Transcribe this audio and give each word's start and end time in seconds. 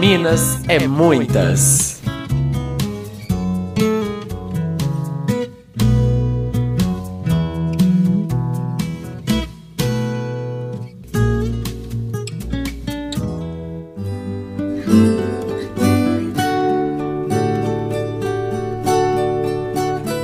Minas 0.00 0.62
é 0.68 0.86
muitas. 0.86 2.02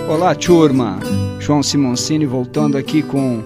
Olá, 0.07 0.34
turma! 0.34 0.98
João 1.41 1.62
Simoncini 1.62 2.27
voltando 2.27 2.77
aqui 2.77 3.02
com 3.02 3.43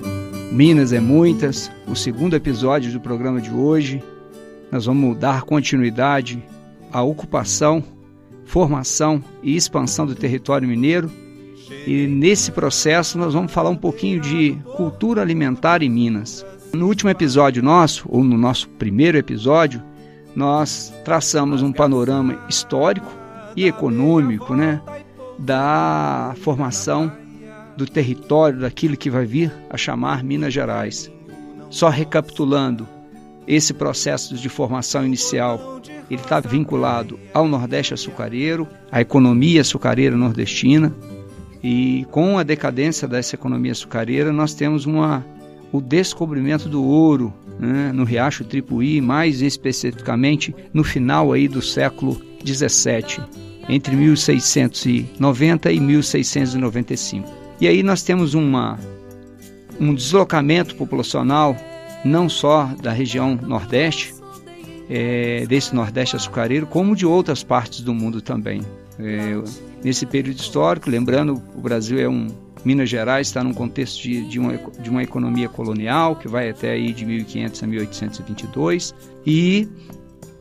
Minas 0.50 0.93
é 0.93 0.98
Muitas, 0.98 1.70
o 1.86 1.95
segundo 1.95 2.34
episódio 2.34 2.90
do 2.90 3.00
programa 3.00 3.40
de 3.40 3.52
hoje. 3.52 4.02
Nós 4.71 4.86
vamos 4.86 5.17
dar 5.17 5.43
continuidade 5.43 6.43
à 6.93 7.03
ocupação, 7.03 7.82
formação 8.45 9.23
e 9.43 9.57
expansão 9.57 10.07
do 10.07 10.14
território 10.14 10.68
mineiro. 10.68 11.11
E 11.86 12.07
nesse 12.07 12.53
processo 12.53 13.18
nós 13.18 13.35
vamos 13.35 13.53
falar 13.53 13.71
um 13.71 13.76
pouquinho 13.76 14.21
de 14.21 14.57
cultura 14.76 15.23
alimentar 15.23 15.82
em 15.82 15.89
Minas. 15.89 16.45
No 16.73 16.87
último 16.87 17.11
episódio 17.11 17.63
nosso, 17.63 18.07
ou 18.09 18.23
no 18.23 18.37
nosso 18.37 18.68
primeiro 18.71 19.17
episódio, 19.17 19.82
nós 20.35 20.93
traçamos 21.04 21.62
um 21.62 21.73
panorama 21.73 22.39
histórico 22.48 23.11
e 23.57 23.64
econômico, 23.64 24.54
né, 24.54 24.81
da 25.39 26.35
formação 26.43 27.11
do 27.76 27.87
território, 27.87 28.61
daquilo 28.61 28.96
que 28.96 29.11
vai 29.11 29.25
vir 29.25 29.53
a 29.71 29.76
chamar 29.76 30.23
Minas 30.23 30.53
Gerais. 30.53 31.11
Só 31.71 31.89
recapitulando, 31.89 32.87
esse 33.47 33.73
processo 33.73 34.34
de 34.34 34.48
formação 34.48 35.05
inicial 35.05 35.81
ele 36.11 36.20
está 36.20 36.41
vinculado 36.41 37.19
ao 37.34 37.48
Nordeste 37.48 37.95
açucareiro, 37.95 38.67
à 38.91 39.01
economia 39.01 39.61
açucareira 39.61 40.17
nordestina, 40.17 40.95
e 41.62 42.07
com 42.11 42.39
a 42.39 42.43
decadência 42.43 43.09
dessa 43.09 43.35
economia 43.35 43.73
açucareira 43.73 44.33
nós 44.33 44.55
temos 44.55 44.87
uma, 44.87 45.25
o 45.73 45.81
descobrimento 45.81 46.69
do 46.69 46.85
ouro 46.85 47.33
né, 47.59 47.91
no 47.93 48.05
Riacho 48.05 48.45
Tripuí, 48.45 49.01
mais 49.01 49.43
especificamente 49.43 50.55
no 50.73 50.85
final 50.85 51.33
aí 51.33 51.48
do 51.48 51.63
século 51.63 52.20
17 52.45 53.20
entre 53.69 53.97
1690 53.97 55.73
e 55.73 55.81
1695. 55.81 57.29
E 57.61 57.67
aí 57.67 57.83
nós 57.83 58.03
temos 58.03 58.35
uma, 58.35 58.79
um 59.81 59.92
deslocamento 59.95 60.77
populacional 60.77 61.57
não 62.07 62.29
só 62.29 62.71
da 62.81 62.93
região 62.93 63.35
Nordeste, 63.35 64.15
é, 64.89 65.45
desse 65.47 65.75
Nordeste 65.75 66.17
açucareiro, 66.17 66.67
como 66.67 66.95
de 66.95 67.05
outras 67.05 67.43
partes 67.43 67.81
do 67.81 67.93
mundo 67.93 68.21
também. 68.21 68.63
É, 68.98 69.43
nesse 69.83 70.07
período 70.07 70.39
histórico, 70.39 70.89
lembrando, 70.89 71.43
o 71.55 71.61
Brasil 71.61 71.98
é 71.98 72.09
um 72.09 72.29
Minas 72.65 72.91
Gerais 72.91 73.29
está 73.29 73.45
num 73.45 73.55
contexto 73.55 74.03
de, 74.03 74.23
de, 74.27 74.41
uma, 74.41 74.59
de 74.81 74.91
uma 74.91 75.01
economia 75.01 75.48
colonial 75.48 76.17
que 76.17 76.27
vai 76.27 76.51
até 76.51 76.73
aí 76.73 76.93
de 76.93 77.07
1500 77.07 77.63
a 77.63 77.67
1822 77.67 78.95
e 79.25 79.69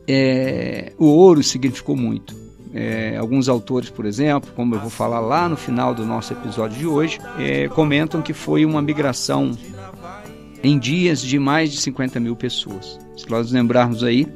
é, 0.08 0.92
o 0.98 1.06
ouro 1.06 1.40
significou 1.44 1.96
muito. 1.96 2.34
É, 2.74 3.16
alguns 3.16 3.48
autores, 3.48 3.90
por 3.90 4.04
exemplo, 4.04 4.50
como 4.56 4.74
eu 4.74 4.80
vou 4.80 4.90
falar 4.90 5.20
lá 5.20 5.48
no 5.48 5.56
final 5.56 5.94
do 5.94 6.04
nosso 6.04 6.32
episódio 6.32 6.76
de 6.76 6.86
hoje, 6.86 7.20
é, 7.38 7.68
comentam 7.68 8.20
que 8.20 8.32
foi 8.32 8.66
uma 8.66 8.82
migração 8.82 9.52
em 10.62 10.78
dias 10.78 11.20
de 11.20 11.38
mais 11.38 11.70
de 11.70 11.78
50 11.78 12.20
mil 12.20 12.36
pessoas. 12.36 12.98
Se 13.16 13.28
nós 13.30 13.50
lembrarmos 13.50 14.02
aí, 14.02 14.26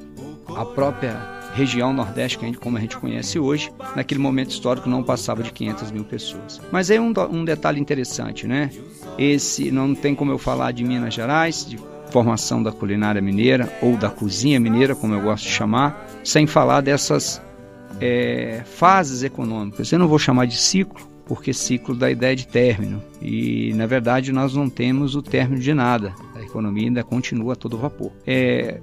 a 0.57 0.65
própria 0.65 1.41
região 1.55 1.93
Nordeste, 1.93 2.39
que 2.39 2.45
a 2.45 2.49
gente, 2.49 2.59
como 2.59 2.77
a 2.77 2.81
gente 2.81 2.97
conhece 2.97 3.39
hoje, 3.39 3.73
naquele 3.97 4.21
momento 4.21 4.51
histórico 4.51 4.89
não 4.89 5.03
passava 5.03 5.43
de 5.43 5.53
500 5.53 5.91
mil 5.91 6.05
pessoas. 6.05 6.61
Mas 6.71 6.91
aí 6.91 6.99
um, 6.99 7.13
um 7.31 7.45
detalhe 7.45 7.81
interessante, 7.81 8.47
né? 8.47 8.71
Esse 9.19 9.71
não 9.71 9.95
tem 9.95 10.15
como 10.15 10.31
eu 10.31 10.39
falar 10.39 10.73
de 10.73 10.85
Minas 10.85 11.15
Gerais, 11.15 11.67
de 11.69 11.79
formação 12.11 12.63
da 12.63 12.73
culinária 12.73 13.21
mineira 13.21 13.73
ou 13.81 13.97
da 13.97 14.11
cozinha 14.11 14.59
mineira, 14.59 14.95
como 14.95 15.15
eu 15.15 15.21
gosto 15.21 15.45
de 15.45 15.51
chamar, 15.51 16.07
sem 16.25 16.47
falar 16.47 16.81
dessas 16.81 17.41
é, 18.01 18.63
fases 18.65 19.23
econômicas. 19.23 19.91
Eu 19.93 19.99
não 19.99 20.09
vou 20.09 20.19
chamar 20.19 20.47
de 20.47 20.57
ciclo, 20.57 21.10
porque 21.31 21.55
ciclo 21.55 21.95
dá 21.95 22.11
ideia 22.11 22.35
de 22.35 22.45
término. 22.45 23.01
E, 23.23 23.73
na 23.77 23.87
verdade, 23.87 24.33
nós 24.33 24.53
não 24.53 24.69
temos 24.69 25.15
o 25.15 25.23
término 25.23 25.63
de 25.63 25.73
nada. 25.73 26.13
A 26.35 26.43
economia 26.43 26.89
ainda 26.89 27.05
continua 27.05 27.53
a 27.53 27.57
todo 27.57 27.79
vapor. 27.79 28.11
É, 28.27 28.81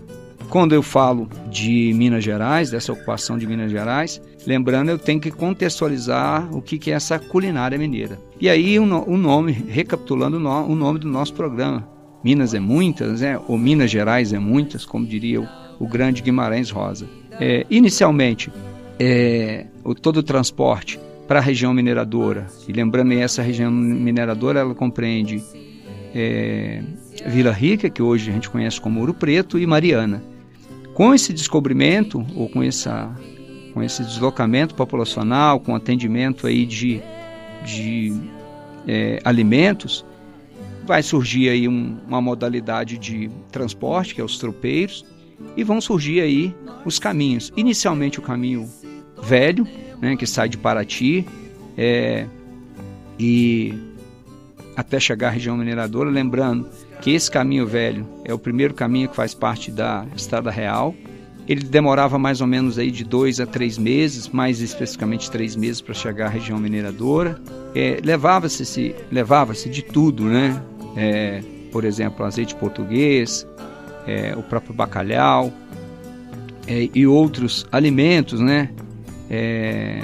quando 0.49 0.73
eu 0.73 0.81
falo 0.81 1.27
de 1.51 1.91
Minas 1.93 2.23
Gerais, 2.23 2.71
dessa 2.71 2.93
ocupação 2.93 3.37
de 3.37 3.45
Minas 3.45 3.69
Gerais, 3.69 4.21
lembrando, 4.45 4.87
eu 4.87 4.97
tenho 4.97 5.19
que 5.19 5.29
contextualizar 5.29 6.47
o 6.55 6.61
que, 6.61 6.89
é 6.89 6.93
essa 6.93 7.19
culinária 7.19 7.77
mineira. 7.77 8.17
E 8.39 8.49
aí, 8.49 8.79
o, 8.79 8.83
o 8.83 9.17
nome, 9.17 9.51
recapitulando 9.51 10.37
o 10.37 10.73
nome 10.73 10.99
do 10.99 11.09
nosso 11.09 11.33
programa, 11.33 11.85
Minas 12.23 12.53
é 12.53 12.61
Muitas, 12.61 13.19
né? 13.19 13.37
ou 13.45 13.57
Minas 13.57 13.91
Gerais 13.91 14.31
é 14.31 14.39
Muitas, 14.39 14.85
como 14.85 15.05
diria 15.05 15.41
o, 15.41 15.47
o 15.81 15.85
grande 15.85 16.21
Guimarães 16.21 16.69
Rosa. 16.69 17.09
É, 17.41 17.65
inicialmente, 17.69 18.49
é, 18.97 19.65
o, 19.83 19.93
todo 19.93 20.17
o 20.17 20.23
transporte 20.23 20.97
para 21.27 21.39
a 21.39 21.41
região 21.41 21.73
mineradora. 21.73 22.47
E 22.67 22.71
lembrando 22.71 23.11
essa 23.13 23.41
região 23.41 23.69
mineradora 23.71 24.61
ela 24.61 24.73
compreende 24.73 25.43
é, 26.15 26.81
Vila 27.25 27.51
Rica, 27.51 27.89
que 27.89 28.01
hoje 28.01 28.29
a 28.29 28.33
gente 28.33 28.49
conhece 28.49 28.79
como 28.79 28.99
Ouro 28.99 29.13
Preto, 29.13 29.59
e 29.59 29.65
Mariana. 29.65 30.23
Com 30.93 31.13
esse 31.13 31.33
descobrimento, 31.33 32.25
ou 32.35 32.49
com, 32.49 32.63
essa, 32.63 33.13
com 33.73 33.83
esse 33.83 34.03
deslocamento 34.03 34.73
populacional, 34.73 35.59
com 35.59 35.75
atendimento 35.75 36.47
aí 36.47 36.65
de, 36.65 37.01
de 37.63 38.13
é, 38.88 39.19
alimentos, 39.23 40.05
vai 40.85 41.03
surgir 41.03 41.49
aí 41.49 41.67
um, 41.67 41.97
uma 42.07 42.21
modalidade 42.21 42.97
de 42.97 43.29
transporte, 43.51 44.15
que 44.15 44.21
é 44.21 44.23
os 44.23 44.39
tropeiros, 44.39 45.05
e 45.55 45.63
vão 45.63 45.79
surgir 45.79 46.21
aí 46.21 46.55
os 46.85 46.97
caminhos. 46.97 47.51
Inicialmente 47.55 48.17
o 48.17 48.21
caminho 48.23 48.67
velho, 49.21 49.67
né, 50.01 50.15
que 50.15 50.25
sai 50.25 50.49
de 50.49 50.57
Paraty 50.57 51.25
é, 51.77 52.25
e 53.19 53.73
até 54.75 54.99
chegar 54.99 55.29
à 55.29 55.31
região 55.31 55.57
mineradora, 55.57 56.09
lembrando 56.09 56.69
que 57.01 57.11
esse 57.11 57.29
caminho 57.29 57.65
velho 57.65 58.07
é 58.23 58.33
o 58.33 58.39
primeiro 58.39 58.73
caminho 58.73 59.09
que 59.09 59.15
faz 59.15 59.33
parte 59.33 59.71
da 59.71 60.05
Estrada 60.15 60.51
Real. 60.51 60.93
Ele 61.47 61.63
demorava 61.63 62.19
mais 62.19 62.41
ou 62.41 62.47
menos 62.47 62.77
aí 62.77 62.91
de 62.91 63.03
dois 63.03 63.39
a 63.39 63.45
três 63.45 63.77
meses, 63.77 64.27
mais 64.27 64.59
especificamente 64.59 65.31
três 65.31 65.55
meses 65.55 65.81
para 65.81 65.93
chegar 65.93 66.25
à 66.27 66.29
região 66.29 66.59
mineradora. 66.59 67.39
É, 67.73 67.99
levava-se 68.03 68.95
levava-se 69.11 69.69
de 69.69 69.81
tudo, 69.81 70.25
né? 70.25 70.61
É, 70.95 71.41
por 71.71 71.85
exemplo, 71.85 72.25
azeite 72.25 72.53
português, 72.55 73.47
é, 74.05 74.35
o 74.35 74.43
próprio 74.43 74.73
bacalhau 74.73 75.53
é, 76.67 76.89
e 76.93 77.07
outros 77.07 77.65
alimentos, 77.71 78.39
né? 78.39 78.69
É, 79.29 80.03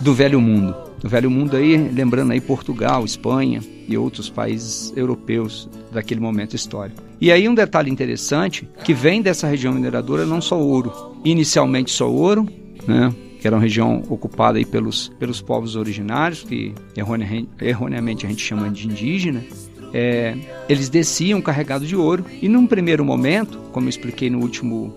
do 0.00 0.14
Velho 0.14 0.40
Mundo. 0.40 0.74
Do 1.00 1.08
Velho 1.08 1.30
Mundo 1.30 1.56
aí, 1.56 1.76
lembrando 1.76 2.32
aí 2.32 2.40
Portugal, 2.40 3.04
Espanha 3.04 3.60
e 3.88 3.96
outros 3.96 4.28
países 4.28 4.92
europeus 4.96 5.68
daquele 5.92 6.20
momento 6.20 6.56
histórico. 6.56 7.02
E 7.20 7.30
aí 7.30 7.48
um 7.48 7.54
detalhe 7.54 7.90
interessante, 7.90 8.68
que 8.84 8.92
vem 8.92 9.22
dessa 9.22 9.46
região 9.46 9.72
mineradora 9.72 10.26
não 10.26 10.40
só 10.40 10.58
ouro, 10.58 10.92
inicialmente 11.24 11.90
só 11.90 12.10
ouro, 12.10 12.46
né, 12.86 13.14
que 13.40 13.46
era 13.46 13.56
uma 13.56 13.62
região 13.62 14.02
ocupada 14.08 14.58
aí 14.58 14.64
pelos, 14.64 15.08
pelos 15.18 15.40
povos 15.40 15.76
originários, 15.76 16.42
que 16.42 16.74
erroneamente, 16.96 17.48
erroneamente 17.60 18.26
a 18.26 18.28
gente 18.28 18.42
chama 18.42 18.70
de 18.70 18.86
indígena, 18.86 19.44
é, 19.92 20.36
eles 20.68 20.88
desciam 20.88 21.40
carregados 21.40 21.88
de 21.88 21.96
ouro 21.96 22.24
e 22.42 22.48
num 22.48 22.66
primeiro 22.66 23.04
momento, 23.04 23.58
como 23.72 23.86
eu 23.86 23.90
expliquei 23.90 24.28
no 24.28 24.40
último 24.40 24.94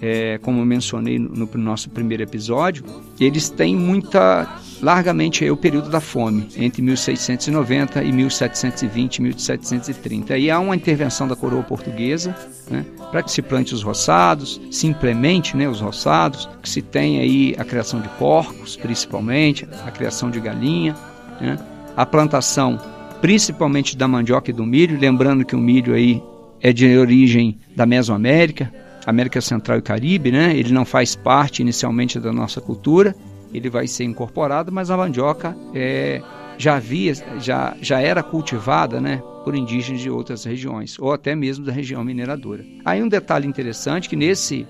é, 0.00 0.38
como 0.38 0.60
eu 0.60 0.66
mencionei 0.66 1.18
no, 1.18 1.46
no, 1.46 1.48
nosso 1.58 1.88
primeiro 1.90 2.22
episódio, 2.22 2.84
eles 3.18 3.48
têm 3.48 3.74
muita, 3.74 4.60
largamente 4.82 5.44
aí, 5.44 5.50
o 5.50 5.56
período 5.56 5.88
da 5.88 6.00
fome, 6.00 6.48
entre 6.56 6.82
1690 6.82 8.02
e 8.02 8.12
1720, 8.12 9.22
1730. 9.22 10.34
Aí 10.34 10.50
há 10.50 10.60
uma 10.60 10.76
intervenção 10.76 11.26
da 11.26 11.34
coroa 11.34 11.62
portuguesa 11.62 12.36
né, 12.70 12.84
para 13.10 13.22
que 13.22 13.30
se 13.30 13.40
plante 13.40 13.74
os 13.74 13.82
roçados, 13.82 14.60
se 14.70 14.86
implemente 14.86 15.56
né, 15.56 15.68
os 15.68 15.80
roçados, 15.80 16.48
que 16.62 16.68
se 16.68 16.82
tenha 16.82 17.22
aí 17.22 17.54
a 17.58 17.64
criação 17.64 18.00
de 18.00 18.08
porcos, 18.10 18.76
principalmente, 18.76 19.66
a 19.86 19.90
criação 19.90 20.30
de 20.30 20.40
galinha, 20.40 20.94
né, 21.40 21.58
a 21.96 22.04
plantação 22.04 22.78
principalmente 23.20 23.96
da 23.96 24.06
mandioca 24.06 24.50
e 24.50 24.54
do 24.54 24.64
milho, 24.64 24.98
lembrando 24.98 25.44
que 25.44 25.56
o 25.56 25.58
milho 25.58 25.94
aí 25.94 26.22
é 26.60 26.72
de 26.72 26.96
origem 26.98 27.58
da 27.74 27.86
Mesoamérica, 27.86 28.72
América 29.06 29.40
Central 29.40 29.78
e 29.78 29.82
Caribe, 29.82 30.32
né? 30.32 30.54
Ele 30.56 30.72
não 30.72 30.84
faz 30.84 31.14
parte 31.14 31.62
inicialmente 31.62 32.18
da 32.18 32.32
nossa 32.32 32.60
cultura, 32.60 33.14
ele 33.54 33.70
vai 33.70 33.86
ser 33.86 34.04
incorporado, 34.04 34.72
mas 34.72 34.90
a 34.90 34.96
mandioca 34.96 35.56
é, 35.72 36.20
já 36.58 36.76
havia, 36.76 37.14
já, 37.38 37.76
já 37.80 38.00
era 38.00 38.22
cultivada, 38.22 39.00
né? 39.00 39.22
Por 39.44 39.54
indígenas 39.54 40.00
de 40.00 40.10
outras 40.10 40.44
regiões, 40.44 40.98
ou 40.98 41.12
até 41.12 41.36
mesmo 41.36 41.64
da 41.64 41.70
região 41.70 42.02
mineradora. 42.02 42.64
Aí 42.84 43.00
um 43.00 43.08
detalhe 43.08 43.46
interessante 43.46 44.08
que 44.08 44.16
nesse 44.16 44.66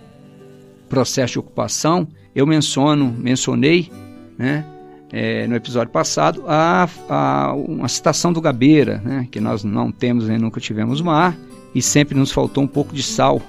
processo 0.88 1.32
de 1.32 1.38
ocupação, 1.38 2.06
eu 2.34 2.46
menciono, 2.46 3.14
mencionei, 3.18 3.90
né, 4.36 4.64
é, 5.10 5.46
no 5.46 5.54
episódio 5.56 5.90
passado, 5.90 6.44
a, 6.46 6.88
a, 7.08 7.54
uma 7.54 7.88
citação 7.88 8.32
do 8.32 8.40
Gabeira, 8.40 9.00
né, 9.04 9.26
que 9.30 9.40
nós 9.40 9.64
não 9.64 9.90
temos 9.90 10.28
nem 10.28 10.38
nunca 10.38 10.60
tivemos 10.60 11.00
mar, 11.00 11.36
e 11.74 11.80
sempre 11.80 12.16
nos 12.16 12.30
faltou 12.30 12.62
um 12.62 12.66
pouco 12.66 12.94
de 12.94 13.02
sal. 13.02 13.40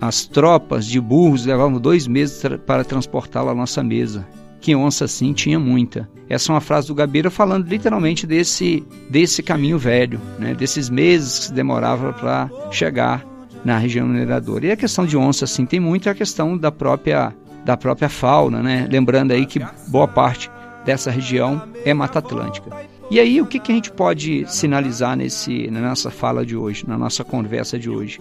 As 0.00 0.24
tropas 0.24 0.86
de 0.86 0.98
burros 1.00 1.44
levavam 1.44 1.78
dois 1.78 2.06
meses 2.06 2.40
tra 2.40 2.56
para 2.56 2.84
transportá-la 2.84 3.52
à 3.52 3.54
nossa 3.54 3.82
mesa. 3.82 4.26
Que 4.60 4.74
onça 4.74 5.04
assim 5.04 5.32
tinha 5.32 5.58
muita. 5.58 6.08
Essa 6.28 6.50
é 6.50 6.54
uma 6.54 6.60
frase 6.60 6.88
do 6.88 6.94
Gabeira 6.94 7.30
falando 7.30 7.66
literalmente 7.66 8.26
desse, 8.26 8.84
desse 9.10 9.42
caminho 9.42 9.78
velho, 9.78 10.20
né, 10.38 10.54
desses 10.54 10.88
meses 10.88 11.38
que 11.38 11.44
se 11.46 11.52
demorava 11.52 12.12
para 12.12 12.50
chegar 12.70 13.24
na 13.64 13.76
região 13.78 14.06
mineradora. 14.06 14.66
E 14.66 14.70
a 14.70 14.76
questão 14.76 15.04
de 15.04 15.16
onça 15.16 15.44
assim 15.44 15.66
tem 15.66 15.80
muito 15.80 16.08
é 16.08 16.12
a 16.12 16.14
questão 16.14 16.56
da 16.56 16.72
própria 16.72 17.34
da 17.64 17.76
própria 17.76 18.08
fauna, 18.08 18.62
né? 18.62 18.88
Lembrando 18.90 19.32
aí 19.32 19.44
que 19.44 19.60
boa 19.88 20.08
parte 20.08 20.50
dessa 20.84 21.10
região 21.10 21.62
é 21.84 21.92
Mata 21.92 22.18
Atlântica. 22.18 22.70
E 23.10 23.18
aí, 23.18 23.40
o 23.40 23.46
que, 23.46 23.58
que 23.58 23.72
a 23.72 23.74
gente 23.74 23.90
pode 23.90 24.44
sinalizar 24.46 25.16
nesse, 25.16 25.68
na 25.70 25.80
nossa 25.80 26.10
fala 26.10 26.46
de 26.46 26.56
hoje, 26.56 26.84
na 26.86 26.96
nossa 26.96 27.24
conversa 27.24 27.78
de 27.78 27.90
hoje? 27.90 28.18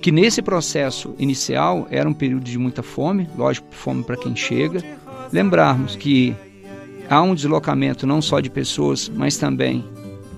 Que 0.00 0.10
nesse 0.10 0.40
processo 0.40 1.14
inicial 1.18 1.86
era 1.90 2.08
um 2.08 2.14
período 2.14 2.44
de 2.44 2.58
muita 2.58 2.82
fome, 2.82 3.28
lógico, 3.36 3.68
fome 3.70 4.02
para 4.02 4.16
quem 4.16 4.34
chega. 4.34 4.82
Lembrarmos 5.32 5.94
que 5.94 6.34
há 7.08 7.20
um 7.20 7.34
deslocamento 7.34 8.06
não 8.06 8.22
só 8.22 8.40
de 8.40 8.48
pessoas, 8.48 9.08
mas 9.08 9.36
também 9.36 9.84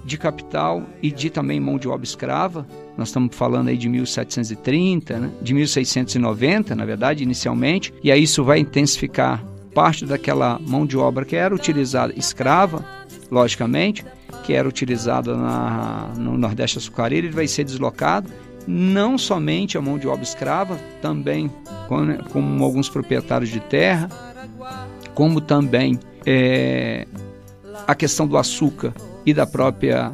de 0.04 0.18
capital 0.18 0.82
e 1.00 1.10
de 1.10 1.30
também 1.30 1.60
mão 1.60 1.78
de 1.78 1.88
obra 1.88 2.04
escrava. 2.04 2.66
Nós 2.96 3.08
estamos 3.08 3.34
falando 3.34 3.68
aí 3.68 3.76
de 3.76 3.88
1730, 3.88 5.18
né? 5.18 5.30
de 5.40 5.54
1690, 5.54 6.74
na 6.74 6.84
verdade, 6.84 7.22
inicialmente, 7.22 7.94
e 8.02 8.10
aí 8.10 8.22
isso 8.22 8.44
vai 8.44 8.58
intensificar 8.58 9.44
parte 9.74 10.04
daquela 10.04 10.58
mão 10.58 10.84
de 10.84 10.96
obra 10.98 11.24
que 11.24 11.36
era 11.36 11.54
utilizada 11.54 12.12
escrava, 12.16 12.84
logicamente, 13.30 14.04
que 14.44 14.52
era 14.52 14.68
utilizada 14.68 15.36
na, 15.36 16.10
no 16.16 16.36
Nordeste 16.36 16.78
açucareiro, 16.78 17.28
ele 17.28 17.34
vai 17.34 17.46
ser 17.46 17.64
deslocado. 17.64 18.28
Não 18.66 19.18
somente 19.18 19.76
a 19.76 19.80
mão 19.80 19.98
de 19.98 20.06
obra 20.06 20.22
escrava, 20.22 20.76
também 21.00 21.50
como, 21.88 22.24
como 22.24 22.64
alguns 22.64 22.88
proprietários 22.88 23.50
de 23.50 23.60
terra, 23.60 24.08
como 25.14 25.40
também 25.40 25.98
é, 26.26 27.06
a 27.86 27.94
questão 27.94 28.26
do 28.26 28.36
açúcar 28.36 28.94
e 29.26 29.34
da 29.34 29.46
própria 29.46 30.12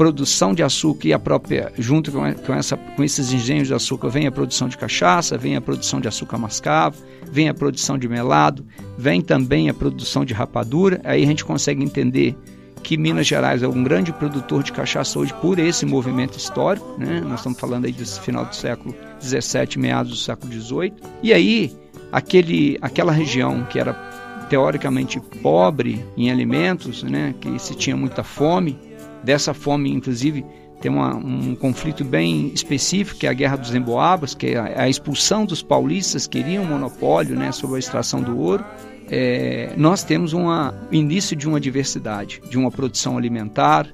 produção 0.00 0.54
de 0.54 0.62
açúcar 0.62 1.08
e 1.08 1.12
a 1.12 1.18
própria, 1.18 1.70
junto 1.76 2.10
com, 2.10 2.54
essa, 2.54 2.74
com 2.74 3.04
esses 3.04 3.34
engenhos 3.34 3.68
de 3.68 3.74
açúcar, 3.74 4.08
vem 4.08 4.26
a 4.26 4.32
produção 4.32 4.66
de 4.66 4.78
cachaça, 4.78 5.36
vem 5.36 5.56
a 5.56 5.60
produção 5.60 6.00
de 6.00 6.08
açúcar 6.08 6.38
mascavo, 6.38 6.96
vem 7.30 7.50
a 7.50 7.54
produção 7.54 7.98
de 7.98 8.08
melado, 8.08 8.64
vem 8.96 9.20
também 9.20 9.68
a 9.68 9.74
produção 9.74 10.24
de 10.24 10.32
rapadura. 10.32 11.02
Aí 11.04 11.22
a 11.22 11.26
gente 11.26 11.44
consegue 11.44 11.84
entender 11.84 12.34
que 12.82 12.96
Minas 12.96 13.26
Gerais 13.26 13.62
é 13.62 13.68
um 13.68 13.82
grande 13.82 14.12
produtor 14.12 14.62
de 14.62 14.72
cachaça 14.72 15.18
hoje 15.18 15.32
por 15.34 15.58
esse 15.58 15.84
movimento 15.86 16.36
histórico, 16.36 16.96
né? 16.98 17.20
Nós 17.20 17.40
estamos 17.40 17.58
falando 17.58 17.84
aí 17.84 17.92
desse 17.92 18.20
final 18.20 18.44
do 18.44 18.54
século 18.54 18.94
XVII, 19.20 19.78
meados 19.78 20.12
do 20.12 20.16
século 20.16 20.52
XVIII. 20.52 20.92
E 21.22 21.32
aí, 21.32 21.72
aquele, 22.10 22.78
aquela 22.80 23.12
região 23.12 23.64
que 23.64 23.78
era 23.78 23.92
teoricamente 24.48 25.20
pobre 25.42 26.04
em 26.16 26.30
alimentos, 26.30 27.02
né? 27.02 27.34
Que 27.40 27.58
se 27.58 27.74
tinha 27.74 27.96
muita 27.96 28.22
fome, 28.22 28.78
dessa 29.22 29.54
fome, 29.54 29.92
inclusive, 29.92 30.44
tem 30.80 30.90
uma, 30.90 31.14
um 31.14 31.54
conflito 31.54 32.04
bem 32.04 32.50
específico, 32.54 33.20
que 33.20 33.26
é 33.26 33.30
a 33.30 33.34
Guerra 33.34 33.56
dos 33.56 33.74
Emboabas, 33.74 34.34
que 34.34 34.48
é 34.48 34.56
a, 34.56 34.82
a 34.82 34.88
expulsão 34.88 35.44
dos 35.44 35.62
paulistas 35.62 36.26
que 36.26 36.42
queriam 36.42 36.64
monopólio 36.64 37.36
né, 37.36 37.52
sobre 37.52 37.76
a 37.76 37.78
extração 37.78 38.22
do 38.22 38.38
ouro. 38.38 38.64
É, 39.10 39.72
nós 39.76 40.04
temos 40.04 40.32
um 40.32 40.46
início 40.92 41.34
de 41.34 41.48
uma 41.48 41.60
diversidade, 41.60 42.40
de 42.48 42.56
uma 42.56 42.70
produção 42.70 43.18
alimentar, 43.18 43.88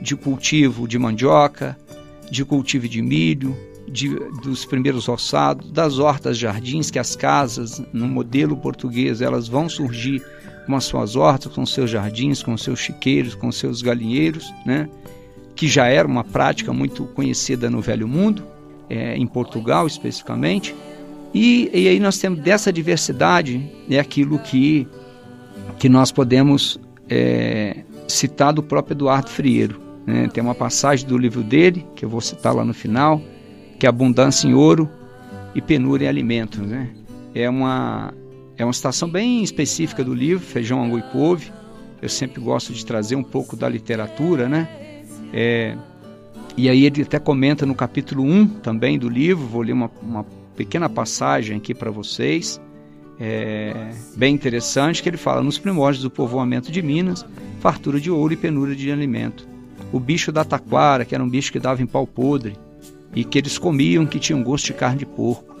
de 0.00 0.16
cultivo 0.16 0.88
de 0.88 0.98
mandioca, 0.98 1.78
de 2.30 2.44
cultivo 2.44 2.88
de 2.88 3.00
milho, 3.00 3.56
de, 3.86 4.08
dos 4.42 4.64
primeiros 4.64 5.06
roçados, 5.06 5.70
das 5.70 5.98
hortas 5.98 6.36
jardins, 6.36 6.90
que 6.90 6.98
as 6.98 7.16
casas, 7.16 7.82
no 7.92 8.06
modelo 8.06 8.56
português, 8.56 9.20
elas 9.20 9.48
vão 9.48 9.68
surgir 9.68 10.22
com 10.66 10.76
as 10.76 10.84
suas 10.84 11.16
hortas, 11.16 11.52
com 11.52 11.64
seus 11.64 11.90
jardins, 11.90 12.42
com 12.42 12.56
seus 12.56 12.80
chiqueiros, 12.80 13.34
com 13.34 13.50
seus 13.50 13.80
galinheiros, 13.80 14.52
né? 14.66 14.88
que 15.56 15.66
já 15.66 15.86
era 15.86 16.06
uma 16.06 16.22
prática 16.22 16.72
muito 16.72 17.04
conhecida 17.06 17.70
no 17.70 17.80
Velho 17.80 18.06
Mundo, 18.06 18.44
é, 18.88 19.16
em 19.16 19.26
Portugal 19.26 19.86
especificamente. 19.86 20.74
E, 21.32 21.70
e, 21.72 21.88
aí 21.88 22.00
nós 22.00 22.18
temos 22.18 22.40
dessa 22.40 22.72
diversidade 22.72 23.70
é 23.90 23.98
aquilo 23.98 24.38
que, 24.38 24.86
que 25.78 25.88
nós 25.88 26.10
podemos 26.10 26.80
é, 27.08 27.84
citar 28.06 28.52
do 28.52 28.62
próprio 28.62 28.94
Eduardo 28.94 29.28
Frieiro. 29.28 29.80
Né? 30.06 30.28
Tem 30.32 30.42
uma 30.42 30.54
passagem 30.54 31.06
do 31.06 31.18
livro 31.18 31.42
dele, 31.42 31.86
que 31.94 32.04
eu 32.04 32.08
vou 32.08 32.20
citar 32.20 32.54
lá 32.54 32.64
no 32.64 32.72
final, 32.72 33.20
que 33.78 33.86
é 33.86 33.88
Abundância 33.88 34.48
em 34.48 34.54
Ouro 34.54 34.88
e 35.54 35.60
Penúria 35.60 36.06
em 36.06 36.08
Alimentos. 36.08 36.60
Né? 36.60 36.88
É 37.34 37.48
uma, 37.48 38.14
é 38.56 38.64
uma 38.64 38.72
citação 38.72 39.08
bem 39.08 39.42
específica 39.42 40.02
do 40.02 40.14
livro, 40.14 40.44
Feijão, 40.44 40.82
Angu 40.82 40.98
e 40.98 41.02
Couve. 41.02 41.52
Eu 42.00 42.08
sempre 42.08 42.40
gosto 42.40 42.72
de 42.72 42.86
trazer 42.86 43.16
um 43.16 43.22
pouco 43.22 43.56
da 43.56 43.68
literatura, 43.68 44.48
né? 44.48 44.68
É, 45.32 45.76
e 46.56 46.68
aí 46.68 46.84
ele 46.84 47.02
até 47.02 47.18
comenta 47.18 47.66
no 47.66 47.74
capítulo 47.74 48.22
1 48.22 48.46
também 48.60 48.98
do 48.98 49.08
livro, 49.08 49.46
vou 49.46 49.62
ler 49.62 49.72
uma, 49.72 49.90
uma 50.02 50.24
pequena 50.58 50.88
passagem 50.88 51.56
aqui 51.56 51.72
para 51.72 51.88
vocês, 51.88 52.60
é, 53.20 53.92
bem 54.16 54.34
interessante, 54.34 55.00
que 55.00 55.08
ele 55.08 55.16
fala, 55.16 55.40
nos 55.40 55.56
primórdios 55.56 56.02
do 56.02 56.10
povoamento 56.10 56.72
de 56.72 56.82
Minas, 56.82 57.24
fartura 57.60 58.00
de 58.00 58.10
ouro 58.10 58.32
e 58.32 58.36
penura 58.36 58.74
de 58.74 58.90
alimento. 58.90 59.46
O 59.92 60.00
bicho 60.00 60.32
da 60.32 60.44
taquara, 60.44 61.04
que 61.04 61.14
era 61.14 61.22
um 61.22 61.28
bicho 61.28 61.52
que 61.52 61.60
dava 61.60 61.80
em 61.80 61.86
pau 61.86 62.08
podre, 62.08 62.56
e 63.14 63.22
que 63.22 63.38
eles 63.38 63.56
comiam 63.56 64.04
que 64.04 64.18
tinham 64.18 64.42
gosto 64.42 64.66
de 64.66 64.74
carne 64.74 64.98
de 64.98 65.06
porco 65.06 65.56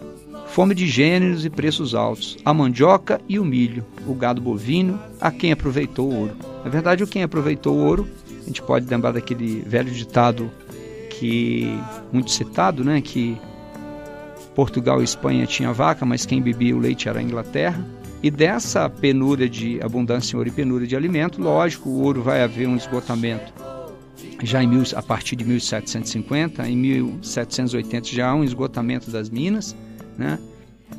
fome 0.48 0.74
de 0.74 0.86
gêneros 0.86 1.44
e 1.44 1.50
preços 1.50 1.94
altos, 1.94 2.36
a 2.44 2.52
mandioca 2.52 3.20
e 3.28 3.38
o 3.38 3.44
milho, 3.44 3.84
o 4.06 4.14
gado 4.14 4.40
bovino, 4.40 4.98
a 5.20 5.30
quem 5.30 5.52
aproveitou 5.52 6.10
o 6.10 6.14
ouro. 6.20 6.36
Na 6.64 6.70
verdade, 6.70 7.04
o 7.04 7.06
quem 7.06 7.22
aproveitou 7.22 7.76
o 7.76 7.84
ouro, 7.84 8.08
a 8.42 8.46
gente 8.46 8.62
pode 8.62 8.86
lembrar 8.88 9.12
daquele 9.12 9.60
velho 9.60 9.92
ditado 9.92 10.50
que 11.10 11.78
muito 12.10 12.30
citado, 12.30 12.82
né, 12.82 13.00
que 13.00 13.36
Portugal 14.58 15.00
e 15.00 15.04
Espanha 15.04 15.46
tinha 15.46 15.72
vaca, 15.72 16.04
mas 16.04 16.26
quem 16.26 16.42
bebia 16.42 16.74
o 16.74 16.80
leite 16.80 17.08
era 17.08 17.20
a 17.20 17.22
Inglaterra. 17.22 17.80
E 18.20 18.28
dessa 18.28 18.90
penúria 18.90 19.48
de 19.48 19.80
abundância 19.80 20.34
em 20.34 20.36
ouro 20.36 20.48
e 20.48 20.50
penúria 20.50 20.84
de 20.84 20.96
alimento, 20.96 21.40
lógico, 21.40 21.88
o 21.88 22.02
ouro 22.02 22.24
vai 22.24 22.42
haver 22.42 22.66
um 22.66 22.74
esgotamento 22.74 23.52
já 24.42 24.60
em 24.60 24.68
a 24.96 25.00
partir 25.00 25.36
de 25.36 25.44
1750, 25.44 26.68
em 26.68 26.76
1780 26.76 28.08
já 28.08 28.30
há 28.30 28.34
um 28.34 28.42
esgotamento 28.42 29.12
das 29.12 29.30
minas, 29.30 29.76
né? 30.16 30.40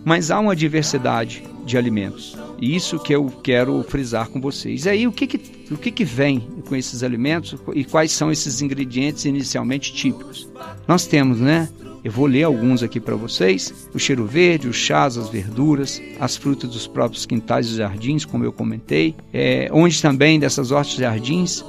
Mas 0.06 0.32
há 0.32 0.40
uma 0.40 0.56
diversidade 0.56 1.44
de 1.66 1.78
alimentos. 1.78 2.38
E 2.62 2.74
isso 2.74 2.98
que 2.98 3.14
eu 3.14 3.26
quero 3.44 3.84
frisar 3.84 4.30
com 4.30 4.40
vocês. 4.40 4.86
E 4.86 4.90
aí, 4.90 5.06
o 5.06 5.12
que, 5.12 5.28
que, 5.28 5.74
o 5.74 5.78
que, 5.78 5.92
que 5.92 6.06
vem 6.06 6.40
com 6.66 6.78
esses 6.78 7.04
alimentos 7.04 7.60
e 7.74 7.84
quais 7.84 8.14
são 8.14 8.32
esses 8.32 8.62
ingredientes 8.62 9.26
inicialmente 9.26 9.94
típicos? 9.94 10.48
Nós 10.88 11.06
temos, 11.06 11.42
né? 11.42 11.68
Eu 12.04 12.12
vou 12.12 12.26
ler 12.26 12.44
alguns 12.44 12.82
aqui 12.82 13.00
para 13.00 13.16
vocês: 13.16 13.90
o 13.94 14.00
cheiro 14.00 14.26
verde, 14.26 14.68
os 14.68 14.76
chás, 14.76 15.18
as 15.18 15.30
verduras, 15.30 16.02
as 16.20 16.36
frutas 16.36 16.70
dos 16.70 16.88
próprios 16.88 17.26
quintais 17.26 17.68
e 17.68 17.78
jardins, 17.78 18.26
como 18.26 18.44
eu 18.44 18.52
comentei, 18.52 19.16
é, 19.34 19.70
onde 19.72 20.02
também 20.02 20.40
dessas 20.40 20.72
hortas 20.72 20.94
e 20.94 21.00
jardins, 21.00 21.64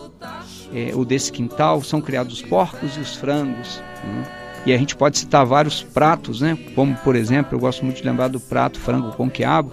é, 0.73 0.93
ou 0.95 1.05
desse 1.05 1.33
quintal, 1.33 1.83
são 1.83 2.01
criados 2.01 2.35
os 2.35 2.43
porcos 2.43 2.97
e 2.97 3.01
os 3.01 3.17
frangos. 3.17 3.83
Né? 4.05 4.25
E 4.67 4.73
a 4.73 4.79
gente 4.79 4.95
pode 4.95 5.19
citar 5.19 5.45
vários 5.47 5.83
pratos, 5.83 6.41
né? 6.43 6.57
Como, 6.75 6.95
por 6.97 7.17
exemplo, 7.17 7.55
eu 7.57 7.59
gosto 7.59 7.85
muito 7.85 7.97
de 7.97 8.05
lembrar 8.07 8.29
do 8.29 8.39
prato 8.39 8.79
frango 8.79 9.11
com 9.13 9.29
quiabo, 9.29 9.73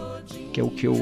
que 0.53 0.59
é 0.59 0.63
o 0.63 0.69
que 0.69 0.87
eu, 0.87 0.95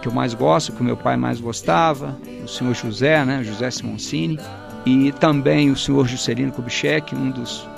que 0.00 0.08
eu 0.08 0.12
mais 0.12 0.32
gosto, 0.32 0.72
que 0.72 0.80
o 0.80 0.84
meu 0.84 0.96
pai 0.96 1.16
mais 1.16 1.40
gostava, 1.40 2.16
o 2.42 2.48
senhor 2.48 2.72
José, 2.74 3.24
né? 3.24 3.42
José 3.42 3.70
Simoncini, 3.70 4.38
e 4.86 5.12
também 5.12 5.70
o 5.70 5.76
senhor 5.76 6.06
Juscelino 6.06 6.52
Kubitschek, 6.52 7.14
um 7.14 7.30
dos 7.30 7.68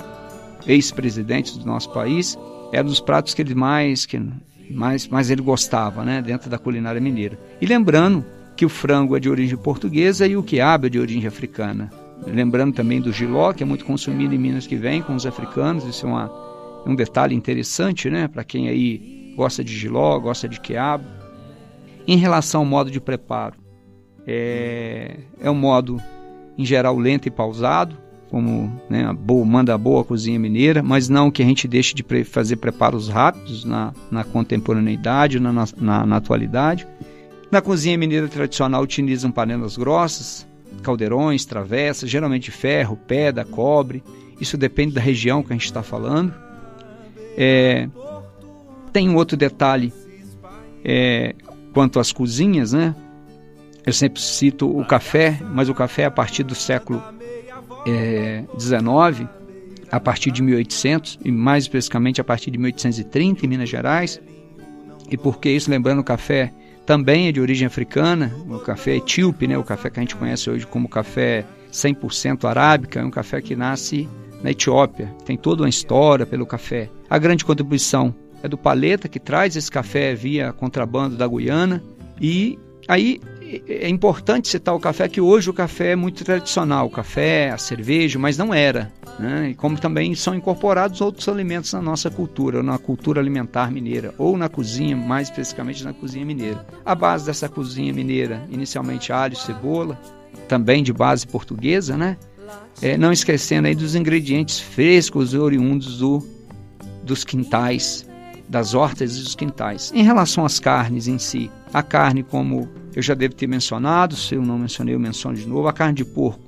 ex-presidentes 0.67 1.57
do 1.57 1.65
nosso 1.65 1.91
país, 1.91 2.37
era 2.71 2.83
um 2.83 2.89
dos 2.89 2.99
pratos 2.99 3.33
que 3.33 3.41
ele 3.41 3.55
mais, 3.55 4.05
que 4.05 4.21
mais, 4.69 5.07
mais 5.07 5.29
ele 5.29 5.41
gostava, 5.41 6.03
né? 6.03 6.21
Dentro 6.21 6.49
da 6.49 6.57
culinária 6.57 6.99
mineira. 6.99 7.39
E 7.61 7.65
lembrando 7.65 8.25
que 8.55 8.65
o 8.65 8.69
frango 8.69 9.15
é 9.15 9.19
de 9.19 9.29
origem 9.29 9.57
portuguesa 9.57 10.25
e 10.25 10.35
o 10.35 10.43
quiabo 10.43 10.87
é 10.87 10.89
de 10.89 10.99
origem 10.99 11.27
africana. 11.27 11.91
Lembrando 12.25 12.73
também 12.73 13.01
do 13.01 13.11
giló, 13.11 13.53
que 13.53 13.63
é 13.63 13.65
muito 13.65 13.85
consumido 13.85 14.33
em 14.33 14.37
Minas 14.37 14.65
que 14.65 14.75
vem 14.75 15.01
com 15.01 15.13
os 15.15 15.25
africanos. 15.25 15.83
Isso 15.85 16.05
é 16.05 16.09
uma, 16.09 16.31
um 16.85 16.95
detalhe 16.95 17.35
interessante, 17.35 18.09
né? 18.09 18.27
Para 18.27 18.43
quem 18.43 18.67
aí 18.67 19.33
gosta 19.35 19.63
de 19.63 19.75
giló, 19.75 20.17
gosta 20.19 20.47
de 20.47 20.59
quiabo. 20.59 21.05
Em 22.07 22.17
relação 22.17 22.61
ao 22.61 22.65
modo 22.65 22.89
de 22.89 23.01
preparo, 23.01 23.57
é, 24.25 25.17
é 25.39 25.51
um 25.51 25.55
modo, 25.55 26.01
em 26.57 26.65
geral, 26.65 26.97
lento 26.97 27.27
e 27.27 27.31
pausado, 27.31 27.97
como 28.35 28.69
né, 28.89 29.05
a 29.05 29.13
boa, 29.13 29.45
manda 29.45 29.73
a 29.73 29.77
boa 29.77 30.03
cozinha 30.03 30.37
mineira, 30.37 30.83
mas 30.83 31.07
não 31.07 31.31
que 31.31 31.41
a 31.41 31.45
gente 31.45 31.69
deixe 31.69 31.95
de 31.95 32.03
pre 32.03 32.25
fazer 32.25 32.57
preparos 32.57 33.07
rápidos 33.07 33.63
na, 33.63 33.93
na 34.11 34.25
contemporaneidade, 34.25 35.39
na, 35.39 35.53
na, 35.53 36.05
na 36.05 36.17
atualidade. 36.17 36.85
Na 37.49 37.61
cozinha 37.61 37.97
mineira 37.97 38.27
tradicional 38.27 38.83
utilizam 38.83 39.31
panelas 39.31 39.77
grossas, 39.77 40.45
caldeirões, 40.83 41.45
travessas, 41.45 42.09
geralmente 42.09 42.51
ferro, 42.51 42.99
pedra, 43.07 43.45
cobre. 43.45 44.03
Isso 44.37 44.57
depende 44.57 44.95
da 44.95 44.99
região 44.99 45.41
que 45.41 45.53
a 45.53 45.55
gente 45.55 45.67
está 45.67 45.81
falando. 45.81 46.33
É, 47.37 47.87
tem 48.91 49.07
um 49.07 49.15
outro 49.15 49.37
detalhe 49.37 49.93
é, 50.83 51.33
quanto 51.73 52.01
às 52.01 52.11
cozinhas, 52.11 52.73
né? 52.73 52.93
Eu 53.85 53.93
sempre 53.93 54.21
cito 54.21 54.77
o 54.77 54.83
café, 54.83 55.39
mas 55.53 55.69
o 55.69 55.73
café 55.73 56.03
a 56.03 56.11
partir 56.11 56.43
do 56.43 56.53
século 56.53 57.01
XIX, 57.85 59.21
é, 59.21 59.25
a 59.91 59.99
partir 59.99 60.31
de 60.31 60.41
1800 60.41 61.19
e 61.23 61.31
mais 61.31 61.65
especificamente 61.65 62.19
a 62.19 62.23
partir 62.23 62.51
de 62.51 62.57
1830 62.57 63.45
em 63.45 63.49
Minas 63.49 63.69
Gerais. 63.69 64.19
E 65.09 65.17
por 65.17 65.39
que 65.39 65.49
isso? 65.49 65.69
Lembrando 65.69 65.99
o 65.99 66.03
café 66.03 66.51
também 66.85 67.27
é 67.27 67.31
de 67.31 67.41
origem 67.41 67.65
africana, 67.65 68.31
o 68.47 68.59
café 68.59 68.95
etíope, 68.97 69.47
né? 69.47 69.57
o 69.57 69.63
café 69.63 69.89
que 69.89 69.99
a 69.99 70.03
gente 70.03 70.15
conhece 70.15 70.49
hoje 70.49 70.67
como 70.67 70.87
café 70.87 71.45
100% 71.71 72.45
arábica, 72.45 72.99
é 72.99 73.03
um 73.03 73.09
café 73.09 73.41
que 73.41 73.55
nasce 73.55 74.07
na 74.41 74.51
Etiópia, 74.51 75.11
tem 75.25 75.35
toda 75.35 75.63
uma 75.63 75.69
história 75.69 76.25
pelo 76.25 76.45
café. 76.45 76.89
A 77.09 77.17
grande 77.17 77.43
contribuição 77.43 78.13
é 78.43 78.47
do 78.47 78.57
Paleta, 78.57 79.09
que 79.09 79.19
traz 79.19 79.55
esse 79.55 79.71
café 79.71 80.13
via 80.13 80.53
contrabando 80.53 81.17
da 81.17 81.27
Guiana. 81.27 81.83
E 82.21 82.59
aí 82.87 83.19
é 83.67 83.87
importante 83.87 84.47
citar 84.47 84.73
o 84.73 84.79
café, 84.79 85.07
que 85.07 85.21
hoje 85.21 85.49
o 85.49 85.53
café 85.53 85.91
é 85.91 85.95
muito 85.95 86.23
tradicional, 86.23 86.87
o 86.87 86.89
café, 86.89 87.51
a 87.51 87.57
cerveja, 87.57 88.17
mas 88.17 88.37
não 88.37 88.53
era. 88.53 88.91
Né? 89.19 89.49
E 89.51 89.55
como 89.55 89.77
também 89.79 90.15
são 90.15 90.33
incorporados 90.33 90.99
outros 90.99 91.27
alimentos 91.29 91.71
na 91.73 91.81
nossa 91.81 92.09
cultura, 92.09 92.63
na 92.63 92.77
cultura 92.77 93.21
alimentar 93.21 93.71
mineira, 93.71 94.13
ou 94.17 94.35
na 94.37 94.49
cozinha, 94.49 94.95
mais 94.95 95.29
especificamente 95.29 95.83
na 95.83 95.93
cozinha 95.93 96.25
mineira. 96.25 96.65
A 96.83 96.95
base 96.95 97.25
dessa 97.25 97.47
cozinha 97.47 97.93
mineira, 97.93 98.43
inicialmente 98.49 99.13
alho, 99.13 99.35
cebola, 99.35 99.99
também 100.47 100.83
de 100.83 100.91
base 100.91 101.27
portuguesa, 101.27 101.95
né? 101.95 102.17
É, 102.81 102.97
não 102.97 103.11
esquecendo 103.11 103.67
aí 103.67 103.75
dos 103.75 103.95
ingredientes 103.95 104.59
frescos 104.59 105.33
e 105.33 105.37
oriundos 105.37 105.99
do, 105.99 106.27
dos 107.03 107.23
quintais 107.23 108.05
das 108.47 108.73
hortas 108.73 109.17
e 109.17 109.23
dos 109.23 109.35
quintais. 109.35 109.91
Em 109.93 110.03
relação 110.03 110.45
às 110.45 110.59
carnes 110.59 111.07
em 111.07 111.17
si, 111.17 111.49
a 111.73 111.81
carne, 111.81 112.23
como 112.23 112.69
eu 112.95 113.01
já 113.01 113.13
devo 113.13 113.33
ter 113.33 113.47
mencionado, 113.47 114.15
se 114.15 114.35
eu 114.35 114.41
não 114.41 114.57
mencionei, 114.57 114.95
eu 114.95 114.99
menciono 114.99 115.35
de 115.35 115.47
novo, 115.47 115.67
a 115.67 115.73
carne 115.73 115.95
de 115.95 116.05
porco 116.05 116.45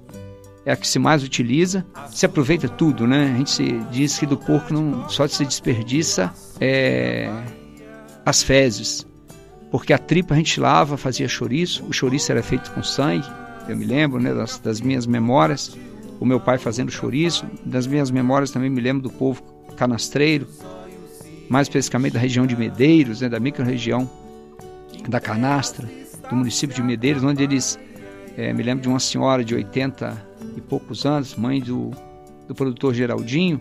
é 0.67 0.73
a 0.73 0.75
que 0.75 0.85
se 0.85 0.99
mais 0.99 1.23
utiliza. 1.23 1.85
Se 2.09 2.25
aproveita 2.25 2.67
tudo, 2.67 3.07
né? 3.07 3.31
A 3.33 3.37
gente 3.37 3.51
se 3.51 3.79
diz 3.89 4.19
que 4.19 4.25
do 4.25 4.35
porco 4.35 4.73
não 4.73 5.07
só 5.07 5.25
se 5.25 5.45
desperdiça 5.45 6.29
é, 6.59 7.31
as 8.25 8.43
fezes, 8.43 9.07
porque 9.71 9.93
a 9.93 9.97
tripa 9.97 10.33
a 10.33 10.37
gente 10.37 10.59
lava, 10.59 10.97
fazia 10.97 11.25
chouriço, 11.25 11.85
o 11.85 11.93
chouriço 11.93 12.33
era 12.33 12.43
feito 12.43 12.69
com 12.71 12.83
sangue, 12.83 13.25
eu 13.69 13.77
me 13.77 13.85
lembro 13.85 14.19
né, 14.19 14.33
das, 14.33 14.59
das 14.59 14.81
minhas 14.81 15.07
memórias, 15.07 15.77
o 16.19 16.25
meu 16.25 16.39
pai 16.39 16.57
fazendo 16.57 16.91
chouriço, 16.91 17.45
das 17.65 17.87
minhas 17.87 18.11
memórias 18.11 18.51
também 18.51 18.69
me 18.69 18.81
lembro 18.81 19.03
do 19.03 19.09
povo 19.09 19.41
canastreiro, 19.77 20.47
mais 21.49 21.67
especificamente 21.67 22.13
da 22.13 22.19
região 22.19 22.45
de 22.45 22.55
Medeiros, 22.55 23.21
né, 23.21 23.29
da 23.29 23.39
microrregião 23.39 24.09
da 25.07 25.19
Canastra, 25.19 25.87
do 26.29 26.35
município 26.35 26.75
de 26.75 26.81
Medeiros, 26.81 27.23
onde 27.23 27.43
eles, 27.43 27.79
é, 28.35 28.51
me 28.53 28.63
lembro 28.63 28.81
de 28.81 28.89
uma 28.89 28.99
senhora 28.99 29.43
de 29.43 29.55
80 29.55 30.27
e 30.55 30.61
poucos 30.61 31.05
anos, 31.05 31.35
mãe 31.35 31.61
do, 31.61 31.91
do 32.47 32.53
produtor 32.53 32.93
Geraldinho, 32.93 33.59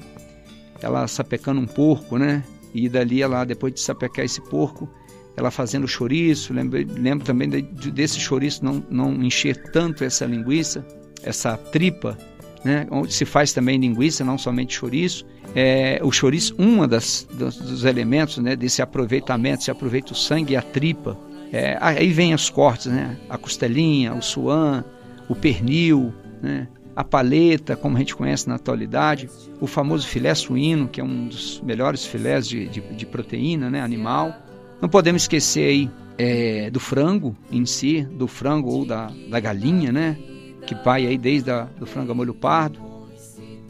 ela 0.81 1.07
sapecando 1.07 1.61
um 1.61 1.67
porco, 1.67 2.19
né? 2.19 2.43
E 2.75 2.89
dali 2.89 3.23
ela, 3.23 3.45
depois 3.45 3.73
de 3.73 3.81
sapecar 3.81 4.25
esse 4.25 4.41
porco, 4.41 4.89
ela 5.37 5.51
fazendo 5.51 5.87
chouriço, 5.87 6.53
lembro, 6.53 6.79
lembro 6.99 7.25
também 7.25 7.49
de, 7.49 7.63
desse 7.91 8.19
chouriço 8.19 8.65
não, 8.65 8.85
não 8.91 9.23
encher 9.23 9.57
tanto 9.71 10.03
essa 10.05 10.25
linguiça, 10.27 10.85
essa 11.23 11.57
tripa, 11.57 12.19
né? 12.65 12.87
Onde 12.91 13.13
se 13.13 13.25
faz 13.25 13.53
também 13.53 13.79
linguiça, 13.79 14.25
não 14.25 14.37
somente 14.37 14.75
chouriço, 14.75 15.25
é, 15.59 15.99
o 16.03 16.13
chouriço, 16.13 16.55
das 16.87 17.27
dos, 17.33 17.57
dos, 17.57 17.85
elementos 17.87 18.37
né, 18.37 18.55
desse 18.55 18.83
aproveitamento, 18.83 19.65
se 19.65 19.71
aproveita 19.71 20.13
o 20.13 20.15
sangue 20.15 20.53
e 20.53 20.57
a 20.57 20.61
tripa. 20.61 21.17
É, 21.51 21.79
aí 21.81 22.13
vem 22.13 22.35
os 22.35 22.51
cortes, 22.51 22.87
né? 22.87 23.17
A 23.31 23.39
costelinha, 23.39 24.13
o 24.13 24.21
suan, 24.21 24.85
o 25.31 25.35
pernil, 25.35 26.13
né? 26.43 26.69
a 26.95 27.03
paleta, 27.03 27.75
como 27.75 27.97
a 27.97 28.01
gente 28.01 28.15
conhece 28.15 28.47
na 28.49 28.57
atualidade, 28.57 29.31
o 29.59 29.67
famoso 29.67 30.07
filé 30.07 30.35
suíno, 30.35 30.89
que 30.89 31.01
é 31.01 31.05
um 31.05 31.29
dos 31.29 31.63
melhores 31.63 32.05
filés 32.05 32.47
de, 32.47 32.69
de, 32.69 32.81
de 32.81 33.07
proteína 33.07 33.71
né, 33.71 33.81
animal. 33.81 34.35
Não 34.81 34.91
podemos 34.91 35.23
esquecer 35.23 35.69
aí 35.69 35.91
é, 36.19 36.71
do 36.71 36.81
frango 36.81 37.35
em 37.51 37.65
si, 37.65 38.03
do 38.03 38.29
frango 38.29 38.71
ou 38.71 38.85
da, 38.85 39.11
da 39.31 39.41
galinha, 39.41 39.91
né? 39.91 40.19
Que 40.67 40.75
vai 40.75 41.07
aí 41.07 41.17
desde 41.17 41.51
a, 41.51 41.63
do 41.65 41.87
frango 41.87 42.13
a 42.13 42.15
molho 42.15 42.35
pardo. 42.35 42.79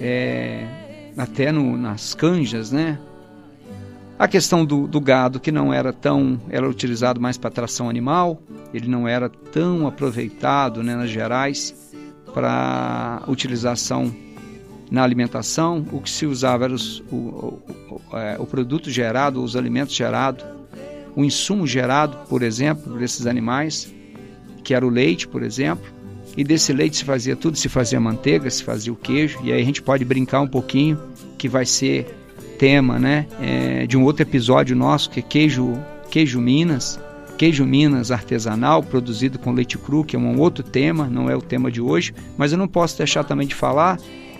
É, 0.00 0.85
até 1.16 1.50
no, 1.50 1.76
nas 1.76 2.14
canjas, 2.14 2.70
né? 2.70 2.98
A 4.18 4.26
questão 4.26 4.64
do, 4.64 4.86
do, 4.86 5.00
gado, 5.00 5.38
que 5.38 5.52
não 5.52 5.72
era 5.72 5.92
tão, 5.92 6.40
era 6.48 6.68
utilizado 6.68 7.20
mais 7.20 7.36
para 7.36 7.50
tração 7.50 7.88
animal, 7.88 8.40
ele 8.72 8.88
não 8.88 9.06
era 9.06 9.28
tão 9.28 9.86
aproveitado 9.86 10.82
né, 10.82 10.96
nas 10.96 11.10
gerais 11.10 11.94
para 12.32 13.22
utilização 13.28 14.10
na 14.90 15.02
alimentação. 15.02 15.84
O 15.92 16.00
que 16.00 16.08
se 16.08 16.24
usava 16.24 16.64
era 16.64 16.72
os, 16.72 17.00
o, 17.10 17.14
o, 17.14 18.00
o, 18.10 18.16
é, 18.16 18.36
o 18.38 18.46
produto 18.46 18.90
gerado, 18.90 19.42
os 19.42 19.54
alimentos 19.54 19.94
gerados, 19.94 20.44
o 21.14 21.22
insumo 21.22 21.66
gerado, 21.66 22.16
por 22.26 22.42
exemplo, 22.42 22.92
por 22.92 23.02
esses 23.02 23.26
animais, 23.26 23.92
que 24.64 24.72
era 24.74 24.86
o 24.86 24.88
leite, 24.90 25.28
por 25.28 25.42
exemplo, 25.42 25.95
e 26.36 26.44
desse 26.44 26.72
leite 26.72 26.98
se 26.98 27.04
fazia 27.04 27.34
tudo, 27.34 27.56
se 27.56 27.68
fazia 27.68 27.98
manteiga, 27.98 28.50
se 28.50 28.62
fazia 28.62 28.92
o 28.92 28.96
queijo, 28.96 29.38
e 29.42 29.52
aí 29.52 29.60
a 29.60 29.64
gente 29.64 29.80
pode 29.80 30.04
brincar 30.04 30.40
um 30.40 30.48
pouquinho, 30.48 30.98
que 31.38 31.48
vai 31.48 31.64
ser 31.64 32.06
tema, 32.58 32.98
né, 32.98 33.26
é, 33.40 33.86
de 33.86 33.96
um 33.96 34.04
outro 34.04 34.22
episódio 34.22 34.76
nosso, 34.76 35.10
que 35.10 35.20
é 35.20 35.22
queijo, 35.22 35.78
queijo 36.10 36.40
Minas, 36.40 37.00
queijo 37.38 37.64
Minas 37.64 38.10
artesanal, 38.10 38.82
produzido 38.82 39.38
com 39.38 39.52
leite 39.52 39.78
cru, 39.78 40.04
que 40.04 40.16
é 40.16 40.18
um 40.18 40.38
outro 40.38 40.62
tema, 40.62 41.06
não 41.06 41.30
é 41.30 41.36
o 41.36 41.42
tema 41.42 41.70
de 41.70 41.80
hoje, 41.80 42.14
mas 42.36 42.52
eu 42.52 42.58
não 42.58 42.68
posso 42.68 42.98
deixar 42.98 43.24
também 43.24 43.46
de 43.46 43.54
falar 43.54 43.98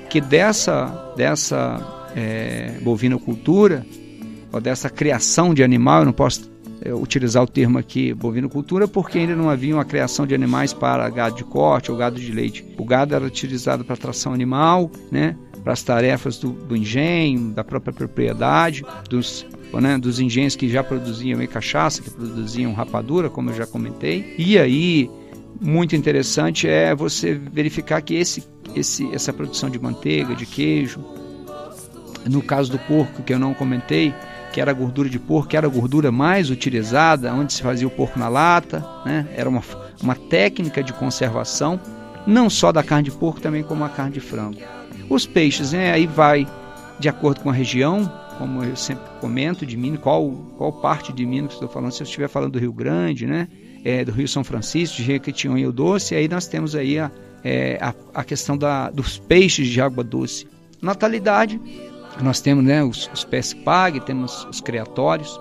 que 0.09 0.21
dessa, 0.21 1.13
dessa 1.17 2.11
é, 2.15 2.79
bovinocultura, 2.83 3.85
ou 4.53 4.61
dessa 4.61 4.89
criação 4.89 5.53
de 5.53 5.63
animal, 5.63 6.01
eu 6.01 6.07
não 6.07 6.13
posso 6.13 6.51
utilizar 6.93 7.43
o 7.43 7.47
termo 7.47 7.79
aqui 7.79 8.13
bovinocultura 8.13 8.87
porque 8.87 9.19
ainda 9.19 9.35
não 9.35 9.51
havia 9.51 9.75
uma 9.75 9.85
criação 9.85 10.27
de 10.27 10.35
animais 10.35 10.73
para 10.73 11.09
gado 11.09 11.37
de 11.37 11.45
corte 11.45 11.91
ou 11.91 11.97
gado 11.97 12.21
de 12.21 12.33
leite. 12.33 12.67
O 12.79 12.85
gado 12.85 13.15
era 13.15 13.25
utilizado 13.25 13.85
para 13.85 13.97
tração 13.97 14.33
animal, 14.33 14.91
né, 15.11 15.37
para 15.63 15.73
as 15.73 15.83
tarefas 15.83 16.39
do, 16.39 16.51
do 16.51 16.77
engenho, 16.77 17.51
da 17.51 17.65
própria 17.65 17.93
propriedade, 17.93 18.85
dos 19.09 19.47
né, 19.81 19.99
dos 19.99 20.21
engenhos 20.21 20.57
que 20.57 20.69
já 20.69 20.83
produziam 20.83 21.45
cachaça, 21.47 22.03
que 22.03 22.11
produziam 22.11 22.73
rapadura, 22.73 23.29
como 23.29 23.51
eu 23.51 23.55
já 23.55 23.67
comentei. 23.67 24.35
E 24.39 24.59
aí, 24.59 25.11
muito 25.61 25.97
interessante 25.97 26.69
é 26.69 26.95
você 26.95 27.35
verificar 27.35 28.01
que 28.01 28.15
esse, 28.15 28.45
esse, 28.75 29.09
essa 29.15 29.33
produção 29.33 29.69
de 29.69 29.79
manteiga, 29.79 30.35
de 30.35 30.47
queijo, 30.47 31.05
no 32.29 32.43
caso 32.43 32.71
do 32.71 32.79
porco, 32.79 33.23
que 33.23 33.33
eu 33.33 33.39
não 33.39 33.55
comentei, 33.55 34.15
que 34.57 34.61
era 34.63 34.71
a 34.71 34.75
gordura 34.75 35.07
de 35.07 35.19
porco, 35.19 35.51
que 35.51 35.57
era 35.59 35.67
a 35.67 35.71
gordura 35.71 36.11
mais 36.11 36.49
utilizada, 36.49 37.31
onde 37.35 37.53
se 37.53 37.63
fazia 37.63 37.87
o 37.87 37.91
porco 37.91 38.19
na 38.19 38.27
lata, 38.27 38.83
né? 39.05 39.29
era 39.37 39.47
uma, 39.51 39.63
uma 40.03 40.15
técnica 40.15 40.83
de 40.83 40.95
conservação, 40.95 41.79
não 42.27 42.49
só 42.49 42.73
da 42.73 42.83
carne 42.83 43.11
de 43.11 43.11
porco, 43.11 43.39
também 43.39 43.63
como 43.63 43.85
a 43.85 43.91
carne 43.91 44.13
de 44.13 44.21
frango. 44.21 44.57
Os 45.11 45.27
peixes, 45.27 45.73
né? 45.73 45.93
aí 45.93 46.07
vai 46.07 46.49
de 46.99 47.07
acordo 47.07 47.41
com 47.41 47.51
a 47.51 47.53
região, 47.53 48.11
como 48.39 48.65
eu 48.65 48.75
sempre 48.77 49.05
comento, 49.21 49.67
de 49.67 49.77
Minas, 49.77 50.01
qual, 50.01 50.27
qual 50.57 50.73
parte 50.73 51.13
de 51.13 51.27
Minas 51.27 51.49
que 51.49 51.57
estou 51.57 51.69
falando, 51.69 51.93
se 51.93 52.03
eu 52.03 52.07
estiver 52.07 52.27
falando 52.27 52.53
do 52.53 52.59
Rio 52.59 52.73
Grande, 52.73 53.27
né? 53.27 53.49
É, 53.85 54.07
do 54.07 54.11
Rio 54.11 54.27
São 54.27 54.43
Francisco, 54.43 54.97
de 54.97 55.03
Jequitinhonha 55.03 55.65
e 55.65 55.67
o 55.67 55.73
Doce, 55.73 56.15
aí 56.15 56.29
nós 56.29 56.47
temos 56.47 56.75
aí 56.75 56.99
a, 56.99 57.11
é, 57.45 57.77
a, 57.79 57.95
a 58.15 58.25
questão 58.25 58.57
da, 58.57 58.89
dos 58.89 59.19
peixes 59.19 59.69
de 59.69 59.83
água 59.83 60.03
doce. 60.03 60.49
Natalidade, 60.81 61.61
nós 62.23 62.41
temos 62.41 62.65
né, 62.65 62.83
os, 62.83 63.11
os 63.13 63.25
pag, 63.65 64.01
temos 64.01 64.47
os 64.51 64.61
criatórios, 64.61 65.41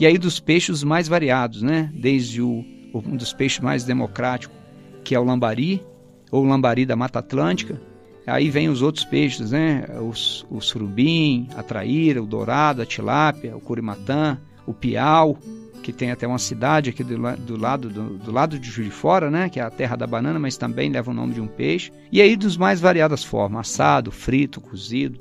e 0.00 0.06
aí 0.06 0.16
dos 0.16 0.38
peixes 0.38 0.84
mais 0.84 1.08
variados, 1.08 1.62
né? 1.62 1.90
Desde 1.92 2.40
o, 2.40 2.64
um 2.94 3.16
dos 3.16 3.32
peixes 3.32 3.60
mais 3.60 3.84
democráticos, 3.84 4.56
que 5.04 5.14
é 5.14 5.18
o 5.18 5.24
lambari, 5.24 5.84
ou 6.30 6.44
lambari 6.44 6.86
da 6.86 6.94
Mata 6.94 7.18
Atlântica. 7.18 7.80
Aí 8.26 8.50
vem 8.50 8.68
os 8.68 8.82
outros 8.82 9.04
peixes, 9.04 9.50
né? 9.50 9.86
Os, 10.00 10.46
o 10.50 10.60
surubim, 10.60 11.48
a 11.56 11.62
traíra, 11.62 12.22
o 12.22 12.26
dourado, 12.26 12.82
a 12.82 12.86
tilápia, 12.86 13.56
o 13.56 13.60
curimatã, 13.60 14.38
o 14.66 14.74
piau, 14.74 15.38
que 15.82 15.92
tem 15.92 16.10
até 16.10 16.26
uma 16.26 16.38
cidade 16.38 16.90
aqui 16.90 17.02
do, 17.02 17.16
do 17.38 17.56
lado 17.56 17.88
do, 17.88 18.18
do, 18.18 18.30
lado 18.30 18.58
de 18.58 18.70
Juiz 18.70 18.88
de 18.88 18.94
Fora, 18.94 19.30
né, 19.30 19.48
que 19.48 19.58
é 19.58 19.62
a 19.62 19.70
terra 19.70 19.96
da 19.96 20.06
banana, 20.06 20.38
mas 20.38 20.56
também 20.56 20.90
leva 20.90 21.10
o 21.10 21.14
nome 21.14 21.34
de 21.34 21.40
um 21.40 21.46
peixe. 21.46 21.90
E 22.12 22.20
aí 22.20 22.36
dos 22.36 22.56
mais 22.56 22.80
variadas 22.80 23.24
formas, 23.24 23.70
assado, 23.70 24.12
frito, 24.12 24.60
cozido. 24.60 25.18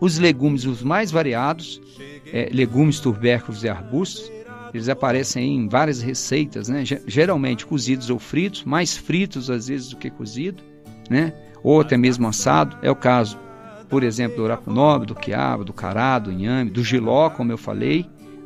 Os 0.00 0.18
legumes 0.18 0.64
os 0.64 0.82
mais 0.82 1.10
variados, 1.10 1.80
é, 2.32 2.48
legumes, 2.52 3.00
tubérculos 3.00 3.62
e 3.64 3.68
arbustos, 3.68 4.30
eles 4.74 4.88
aparecem 4.88 5.56
em 5.56 5.68
várias 5.68 6.02
receitas, 6.02 6.68
né? 6.68 6.82
geralmente 7.06 7.64
cozidos 7.64 8.10
ou 8.10 8.18
fritos, 8.18 8.64
mais 8.64 8.96
fritos 8.96 9.48
às 9.48 9.68
vezes 9.68 9.90
do 9.90 9.96
que 9.96 10.10
cozido, 10.10 10.62
né? 11.08 11.32
ou 11.62 11.80
até 11.80 11.96
mesmo 11.96 12.26
assado. 12.26 12.76
É 12.82 12.90
o 12.90 12.96
caso, 12.96 13.38
por 13.88 14.02
exemplo, 14.02 14.38
do 14.38 14.42
oracunobre, 14.42 15.06
do 15.06 15.14
quiabo, 15.14 15.64
do 15.64 15.72
cará, 15.72 16.18
do 16.18 16.32
inhame, 16.32 16.70
do 16.70 16.82
giló, 16.82 17.30
como 17.30 17.52
eu 17.52 17.58
falei, 17.58 18.04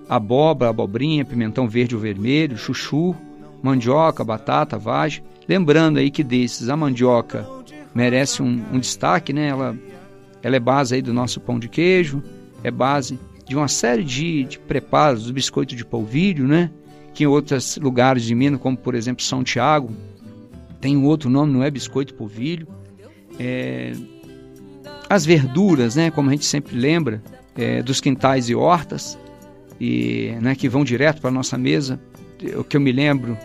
abóbora, 0.08 0.70
abobrinha, 0.70 1.24
pimentão 1.24 1.66
verde 1.66 1.94
ou 1.94 2.00
vermelho, 2.00 2.58
chuchu, 2.58 3.16
mandioca, 3.62 4.22
batata, 4.22 4.78
vagem. 4.78 5.24
Lembrando 5.48 5.98
aí 5.98 6.10
que 6.10 6.22
desses 6.22 6.68
a 6.68 6.76
mandioca 6.76 7.48
merece 7.94 8.42
um, 8.42 8.62
um 8.72 8.78
destaque, 8.78 9.32
né? 9.32 9.48
Ela, 9.48 9.76
ela 10.42 10.56
é 10.56 10.60
base 10.60 10.94
aí 10.94 11.02
do 11.02 11.12
nosso 11.12 11.40
pão 11.40 11.58
de 11.58 11.68
queijo, 11.68 12.22
é 12.62 12.70
base 12.70 13.18
de 13.46 13.56
uma 13.56 13.68
série 13.68 14.04
de, 14.04 14.44
de 14.44 14.58
preparos, 14.58 15.24
do 15.24 15.32
biscoito 15.32 15.74
de 15.74 15.84
polvilho, 15.84 16.46
né? 16.46 16.70
Que 17.14 17.24
em 17.24 17.26
outros 17.26 17.76
lugares 17.78 18.24
de 18.24 18.34
Minas, 18.34 18.60
como 18.60 18.76
por 18.76 18.94
exemplo 18.94 19.22
São 19.22 19.42
Tiago, 19.42 19.90
tem 20.80 20.96
um 20.96 21.04
outro 21.04 21.30
nome, 21.30 21.52
não 21.52 21.62
é 21.62 21.70
biscoito 21.70 22.14
polvilho. 22.14 22.68
É, 23.38 23.92
as 25.08 25.24
verduras, 25.24 25.96
né? 25.96 26.10
Como 26.10 26.28
a 26.28 26.32
gente 26.32 26.44
sempre 26.44 26.76
lembra, 26.76 27.22
é, 27.56 27.82
dos 27.82 28.00
quintais 28.00 28.48
e 28.48 28.54
hortas, 28.54 29.18
e 29.80 30.36
né, 30.40 30.54
que 30.54 30.68
vão 30.68 30.84
direto 30.84 31.20
para 31.20 31.30
a 31.30 31.32
nossa 31.32 31.56
mesa. 31.56 32.00
O 32.56 32.62
que 32.62 32.76
eu 32.76 32.80
me 32.80 32.92
lembro 32.92 33.36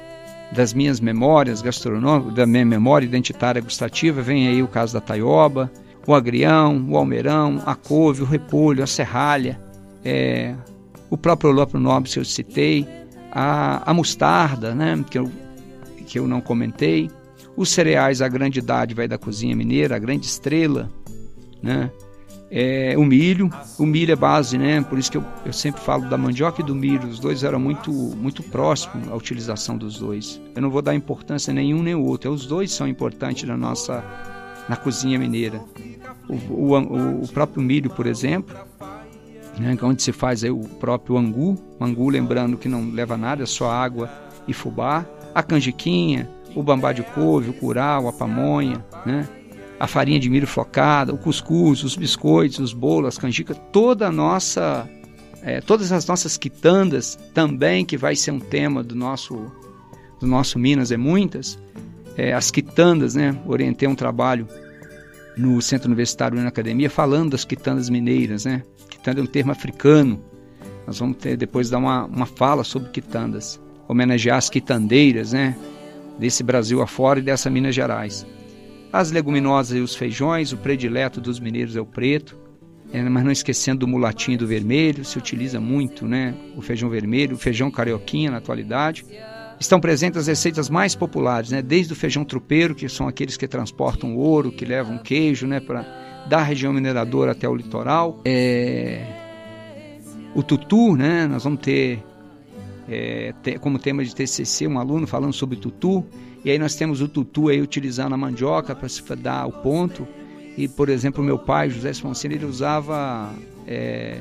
das 0.51 0.73
minhas 0.73 0.99
memórias 0.99 1.61
gastronômicas, 1.61 2.35
da 2.35 2.45
minha 2.45 2.65
memória 2.65 3.05
identitária 3.05 3.61
gustativa, 3.61 4.21
vem 4.21 4.47
aí 4.47 4.61
o 4.61 4.67
caso 4.67 4.93
da 4.93 5.01
taioba, 5.01 5.71
o 6.05 6.13
agrião, 6.13 6.85
o 6.89 6.97
almeirão, 6.97 7.61
a 7.65 7.75
couve, 7.75 8.21
o 8.21 8.25
repolho, 8.25 8.83
a 8.83 8.87
serralha, 8.87 9.59
é, 10.03 10.55
o 11.09 11.17
próprio 11.17 11.51
lópio 11.51 11.79
nobre 11.79 12.09
que 12.09 12.19
eu 12.19 12.25
citei, 12.25 12.87
a, 13.31 13.89
a 13.89 13.93
mostarda, 13.93 14.75
né, 14.75 15.03
que, 15.09 15.17
eu, 15.17 15.31
que 16.05 16.19
eu 16.19 16.27
não 16.27 16.41
comentei, 16.41 17.09
os 17.55 17.69
cereais, 17.69 18.21
a 18.21 18.27
grande 18.27 18.59
idade 18.59 18.93
vai 18.93 19.07
da 19.07 19.17
cozinha 19.17 19.55
mineira, 19.55 19.95
a 19.95 19.99
grande 19.99 20.25
estrela, 20.25 20.89
né, 21.61 21.89
é, 22.51 22.93
o 22.97 23.05
milho, 23.05 23.49
o 23.79 23.85
milho 23.85 24.11
é 24.11 24.15
base, 24.15 24.57
né, 24.57 24.81
por 24.81 24.99
isso 24.99 25.09
que 25.09 25.17
eu, 25.17 25.23
eu 25.45 25.53
sempre 25.53 25.81
falo 25.81 26.07
da 26.09 26.17
mandioca 26.17 26.61
e 26.61 26.65
do 26.65 26.75
milho, 26.75 27.07
os 27.07 27.19
dois 27.19 27.43
eram 27.43 27.59
muito, 27.59 27.91
muito 27.91 28.43
próximos 28.43 29.07
a 29.07 29.15
utilização 29.15 29.77
dos 29.77 29.97
dois. 29.97 30.39
Eu 30.55 30.61
não 30.61 30.69
vou 30.69 30.81
dar 30.81 30.93
importância 30.93 31.53
nenhum 31.53 31.81
nem 31.81 31.95
outro, 31.95 32.31
os 32.31 32.45
dois 32.45 32.71
são 32.71 32.87
importantes 32.87 33.47
na 33.47 33.57
nossa 33.57 34.03
na 34.67 34.75
cozinha 34.75 35.19
mineira. 35.19 35.61
O, 36.27 36.33
o, 36.33 37.23
o 37.23 37.27
próprio 37.27 37.61
milho, 37.61 37.89
por 37.89 38.05
exemplo, 38.05 38.55
né, 39.59 39.77
é 39.79 39.85
onde 39.85 40.01
se 40.01 40.11
faz 40.11 40.43
aí 40.43 40.49
o 40.49 40.61
próprio 40.61 41.17
angu, 41.17 41.57
angu 41.79 42.09
lembrando 42.09 42.57
que 42.57 42.67
não 42.67 42.89
leva 42.91 43.17
nada, 43.17 43.43
é 43.43 43.45
só 43.45 43.69
água 43.69 44.09
e 44.47 44.53
fubá, 44.53 45.05
a 45.33 45.43
canjiquinha, 45.43 46.29
o 46.55 46.63
bambá 46.63 46.93
de 46.93 47.03
couve, 47.03 47.49
o 47.49 47.53
curau, 47.53 48.07
a 48.07 48.13
pamonha, 48.13 48.83
né, 49.05 49.27
a 49.79 49.87
farinha 49.87 50.19
de 50.19 50.29
milho 50.29 50.47
flocada, 50.47 51.13
o 51.13 51.17
cuscuz, 51.17 51.83
os 51.83 51.95
biscoitos, 51.95 52.59
os 52.59 52.73
bolos, 52.73 53.09
as 53.09 53.17
canjicas, 53.17 53.59
toda 53.71 54.07
a 54.07 54.11
nossa, 54.11 54.89
é, 55.41 55.59
todas 55.61 55.91
as 55.91 56.07
nossas 56.07 56.37
quitandas 56.37 57.17
também, 57.33 57.85
que 57.85 57.97
vai 57.97 58.15
ser 58.15 58.31
um 58.31 58.39
tema 58.39 58.83
do 58.83 58.95
nosso, 58.95 59.51
do 60.19 60.27
nosso 60.27 60.57
Minas 60.57 60.91
é 60.91 60.97
muitas, 60.97 61.59
é, 62.17 62.33
as 62.33 62.51
quitandas, 62.51 63.15
né, 63.15 63.37
orientei 63.45 63.87
um 63.87 63.95
trabalho 63.95 64.47
no 65.35 65.61
Centro 65.61 65.87
Universitário 65.87 66.39
na 66.39 66.47
Academia 66.47 66.89
falando 66.89 67.31
das 67.31 67.43
quitandas 67.43 67.89
mineiras, 67.89 68.45
né, 68.45 68.63
Quitanda 69.03 69.19
é 69.19 69.23
um 69.23 69.27
termo 69.27 69.51
africano. 69.51 70.23
Nós 70.87 70.97
vamos 70.97 71.17
ter 71.17 71.35
depois 71.35 71.69
dar 71.69 71.77
uma, 71.77 72.05
uma 72.05 72.25
fala 72.25 72.63
sobre 72.63 72.89
quitandas, 72.89 73.59
homenagear 73.85 74.37
as 74.37 74.49
quitandeiras, 74.49 75.33
né? 75.33 75.57
Desse 76.17 76.41
Brasil 76.41 76.81
afora 76.81 77.19
e 77.19 77.21
dessa 77.21 77.49
Minas 77.49 77.75
Gerais. 77.75 78.25
As 78.93 79.11
leguminosas 79.11 79.77
e 79.77 79.81
os 79.81 79.93
feijões, 79.93 80.53
o 80.53 80.57
predileto 80.57 81.19
dos 81.19 81.37
mineiros 81.37 81.75
é 81.75 81.81
o 81.81 81.85
preto, 81.85 82.37
é, 82.93 83.01
mas 83.01 83.25
não 83.25 83.31
esquecendo 83.31 83.79
do 83.79 83.87
mulatinho 83.89 84.37
do 84.37 84.47
vermelho, 84.47 85.03
se 85.03 85.17
utiliza 85.17 85.59
muito, 85.59 86.07
né? 86.07 86.33
O 86.55 86.61
feijão 86.61 86.89
vermelho, 86.89 87.35
o 87.35 87.39
feijão 87.39 87.69
carioquinha 87.69 88.31
na 88.31 88.37
atualidade. 88.37 89.03
Estão 89.59 89.79
presentes 89.79 90.19
as 90.19 90.27
receitas 90.27 90.69
mais 90.69 90.95
populares, 90.95 91.51
né? 91.51 91.61
Desde 91.61 91.93
o 91.93 91.95
feijão 91.95 92.25
tropeiro, 92.25 92.75
que 92.75 92.87
são 92.89 93.07
aqueles 93.07 93.37
que 93.37 93.47
transportam 93.47 94.15
ouro, 94.15 94.51
que 94.51 94.65
levam 94.65 94.97
queijo, 94.97 95.47
né? 95.47 95.59
Para 95.59 96.03
da 96.27 96.41
região 96.41 96.71
mineradora 96.71 97.31
até 97.31 97.47
o 97.47 97.55
litoral. 97.55 98.21
É, 98.25 99.05
o 100.33 100.41
tutu, 100.41 100.95
né? 100.95 101.27
Nós 101.27 101.43
vamos 101.43 101.59
ter, 101.59 102.03
é, 102.87 103.33
como 103.59 103.77
tema 103.77 104.03
de 104.03 104.15
TCC 104.15 104.67
um 104.67 104.79
aluno 104.79 105.05
falando 105.05 105.33
sobre 105.33 105.57
tutu. 105.57 106.05
E 106.43 106.51
aí 106.51 106.59
nós 106.59 106.75
temos 106.75 107.01
o 107.01 107.07
tutu 107.07 107.49
aí 107.49 107.61
utilizando 107.61 108.13
a 108.13 108.17
mandioca 108.17 108.75
para 108.75 108.89
se 108.89 109.01
dar 109.15 109.45
o 109.45 109.51
ponto. 109.51 110.07
E, 110.57 110.67
por 110.67 110.89
exemplo, 110.89 111.23
meu 111.23 111.39
pai, 111.39 111.69
José 111.69 111.93
Sfoncini, 111.93 112.35
ele 112.35 112.45
usava 112.45 113.33
é, 113.65 114.19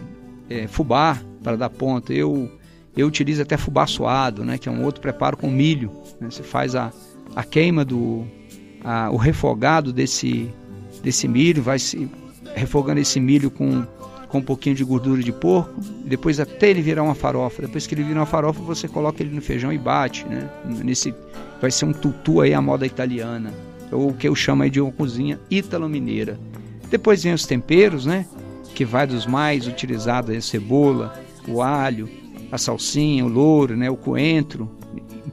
é, 0.48 0.66
fubá 0.66 1.20
para 1.42 1.56
dar 1.56 1.70
ponto. 1.70 2.12
Eu, 2.12 2.50
eu 2.96 3.06
utilizo 3.06 3.42
até 3.42 3.56
fubá 3.56 3.86
suado, 3.86 4.44
né? 4.44 4.58
Que 4.58 4.68
é 4.68 4.72
um 4.72 4.84
outro 4.84 5.00
preparo 5.00 5.36
com 5.36 5.50
milho. 5.50 5.90
Né? 6.20 6.30
Você 6.30 6.42
faz 6.42 6.74
a, 6.74 6.92
a 7.34 7.42
queima 7.42 7.84
do... 7.84 8.24
A, 8.84 9.10
o 9.10 9.16
refogado 9.16 9.92
desse 9.92 10.50
desse 11.02 11.26
milho, 11.26 11.62
vai 11.62 11.78
se 11.78 12.08
refogando 12.54 13.00
esse 13.00 13.18
milho 13.18 13.50
com, 13.50 13.84
com 14.28 14.38
um 14.38 14.42
pouquinho 14.42 14.76
de 14.76 14.84
gordura 14.84 15.22
de 15.22 15.32
porco, 15.32 15.80
depois 16.04 16.38
até 16.38 16.70
ele 16.70 16.80
virar 16.80 17.02
uma 17.02 17.14
farofa. 17.14 17.62
Depois 17.62 17.86
que 17.86 17.94
ele 17.94 18.04
vira 18.04 18.20
uma 18.20 18.26
farofa, 18.26 18.62
você 18.62 18.86
coloca 18.86 19.22
ele 19.22 19.34
no 19.34 19.42
feijão 19.42 19.72
e 19.72 19.78
bate, 19.78 20.24
né? 20.26 20.48
Nesse 20.64 21.12
vai 21.60 21.70
ser 21.70 21.84
um 21.84 21.92
tutu 21.92 22.40
aí 22.40 22.54
a 22.54 22.62
moda 22.62 22.86
italiana, 22.86 23.52
ou 23.90 24.10
o 24.10 24.14
que 24.14 24.28
eu 24.28 24.34
chamo 24.34 24.62
aí 24.62 24.70
de 24.70 24.80
uma 24.80 24.92
cozinha 24.92 25.38
italo-mineira. 25.50 26.38
Depois 26.90 27.22
vem 27.22 27.32
os 27.32 27.46
temperos, 27.46 28.06
né? 28.06 28.26
Que 28.74 28.84
vai 28.84 29.06
dos 29.06 29.26
mais 29.26 29.66
utilizados, 29.66 30.34
a 30.36 30.40
cebola, 30.40 31.14
o 31.46 31.62
alho, 31.62 32.08
a 32.52 32.58
salsinha, 32.58 33.24
o 33.24 33.28
louro, 33.28 33.74
né? 33.74 33.90
O 33.90 33.96
coentro, 33.96 34.70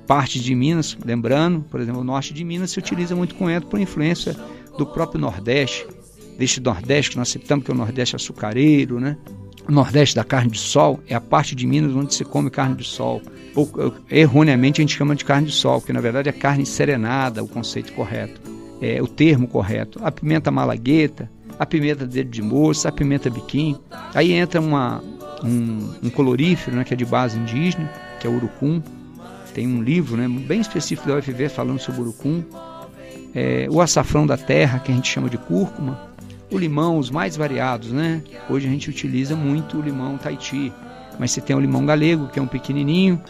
parte 0.07 0.39
de 0.39 0.55
Minas, 0.55 0.97
lembrando, 1.05 1.61
por 1.69 1.81
exemplo, 1.81 1.99
o 1.99 2.03
norte 2.03 2.33
de 2.33 2.43
Minas 2.45 2.71
se 2.71 2.79
utiliza 2.79 3.15
muito 3.15 3.35
coentro 3.35 3.69
por 3.69 3.79
influência 3.79 4.35
do 4.77 4.85
próprio 4.85 5.19
Nordeste, 5.19 5.85
deste 6.37 6.61
Nordeste 6.61 7.11
que 7.11 7.17
nós 7.17 7.27
citamos, 7.27 7.65
que 7.65 7.71
é 7.71 7.73
o 7.73 7.77
Nordeste 7.77 8.15
açucareiro, 8.15 9.01
né? 9.01 9.17
O 9.67 9.71
Nordeste 9.71 10.15
da 10.15 10.23
carne 10.23 10.49
de 10.49 10.57
sol 10.57 10.99
é 11.07 11.13
a 11.13 11.21
parte 11.21 11.53
de 11.53 11.67
Minas 11.67 11.93
onde 11.93 12.15
se 12.15 12.23
come 12.23 12.49
carne 12.49 12.75
de 12.75 12.85
sol. 12.85 13.21
Ou, 13.53 13.69
erroneamente 14.09 14.79
a 14.79 14.83
gente 14.83 14.95
chama 14.95 15.15
de 15.15 15.25
carne 15.25 15.47
de 15.47 15.53
sol, 15.53 15.81
que 15.81 15.91
na 15.91 15.99
verdade 15.99 16.29
é 16.29 16.31
carne 16.31 16.65
serenada, 16.65 17.43
o 17.43 17.47
conceito 17.47 17.91
correto, 17.93 18.41
é 18.81 19.01
o 19.01 19.07
termo 19.07 19.47
correto. 19.47 19.99
A 20.01 20.09
pimenta 20.09 20.49
malagueta, 20.49 21.29
a 21.59 21.65
pimenta 21.65 22.07
dedo 22.07 22.29
de 22.29 22.41
moça, 22.41 22.87
a 22.87 22.91
pimenta 22.91 23.29
biquim. 23.29 23.75
Aí 24.15 24.31
entra 24.31 24.61
uma, 24.61 25.03
um, 25.43 25.93
um 26.03 26.09
colorífero, 26.09 26.75
né, 26.75 26.83
que 26.83 26.93
é 26.93 26.97
de 26.97 27.05
base 27.05 27.37
indígena, 27.37 27.89
que 28.19 28.27
é 28.27 28.29
o 28.29 28.35
urucum. 28.35 28.81
Tem 29.53 29.67
um 29.67 29.81
livro 29.81 30.15
né, 30.15 30.27
bem 30.27 30.61
específico 30.61 31.07
da 31.07 31.15
UFV 31.15 31.49
falando 31.49 31.79
sobre 31.79 32.01
o 32.01 32.03
urucum 32.05 32.43
é, 33.33 33.67
o 33.69 33.81
açafrão 33.81 34.25
da 34.25 34.37
terra, 34.37 34.79
que 34.79 34.91
a 34.91 34.95
gente 34.95 35.09
chama 35.09 35.29
de 35.29 35.37
cúrcuma, 35.37 35.99
o 36.51 36.57
limão, 36.57 36.97
os 36.97 37.11
mais 37.11 37.35
variados, 37.35 37.91
né? 37.91 38.23
Hoje 38.49 38.67
a 38.67 38.71
gente 38.71 38.89
utiliza 38.89 39.35
muito 39.35 39.77
o 39.77 39.81
limão 39.81 40.17
Tahiti, 40.17 40.73
mas 41.19 41.31
você 41.31 41.41
tem 41.41 41.55
o 41.55 41.59
limão 41.59 41.85
galego, 41.85 42.27
que 42.27 42.39
é 42.39 42.41
um 42.41 42.47
pequenininho, 42.47 43.21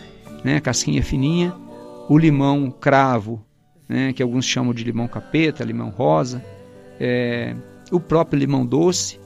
né? 0.43 0.59
Casquinha 0.59 1.03
fininha, 1.03 1.53
o 2.07 2.17
limão 2.17 2.71
cravo, 2.71 3.43
né? 3.87 4.13
Que 4.13 4.23
alguns 4.23 4.45
chamam 4.45 4.73
de 4.73 4.83
limão 4.83 5.07
capeta, 5.07 5.65
limão 5.65 5.89
rosa, 5.89 6.43
é, 6.99 7.55
o 7.91 7.99
próprio 7.99 8.39
limão 8.39 8.65
doce. 8.65 9.18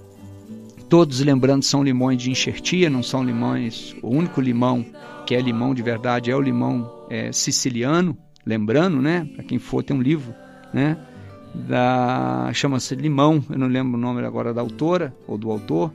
Todos 0.90 1.20
lembrando 1.22 1.64
são 1.64 1.84
limões 1.84 2.22
de 2.22 2.30
enxertia, 2.30 2.90
não 2.90 3.02
são 3.02 3.24
limões. 3.24 3.96
O 4.02 4.10
único 4.10 4.40
limão 4.40 4.86
que 5.26 5.36
é 5.36 5.42
limão 5.42 5.74
de 5.74 5.82
verdade 5.82 6.30
é 6.30 6.36
o 6.36 6.42
limão 6.42 7.06
é, 7.10 7.32
siciliano. 7.32 8.18
Lembrando, 8.46 9.02
né? 9.02 9.28
Para 9.36 9.44
quem 9.44 9.58
for, 9.58 9.82
tem 9.84 9.96
um 9.96 10.02
livro 10.02 10.34
né? 10.74 10.98
Da 11.54 12.50
chama-se 12.52 12.96
Limão, 12.96 13.44
eu 13.48 13.60
não 13.60 13.68
lembro 13.68 13.96
o 13.96 14.02
nome 14.02 14.26
agora 14.26 14.54
da 14.54 14.62
autora 14.62 15.16
ou 15.28 15.38
do 15.38 15.52
autor, 15.52 15.94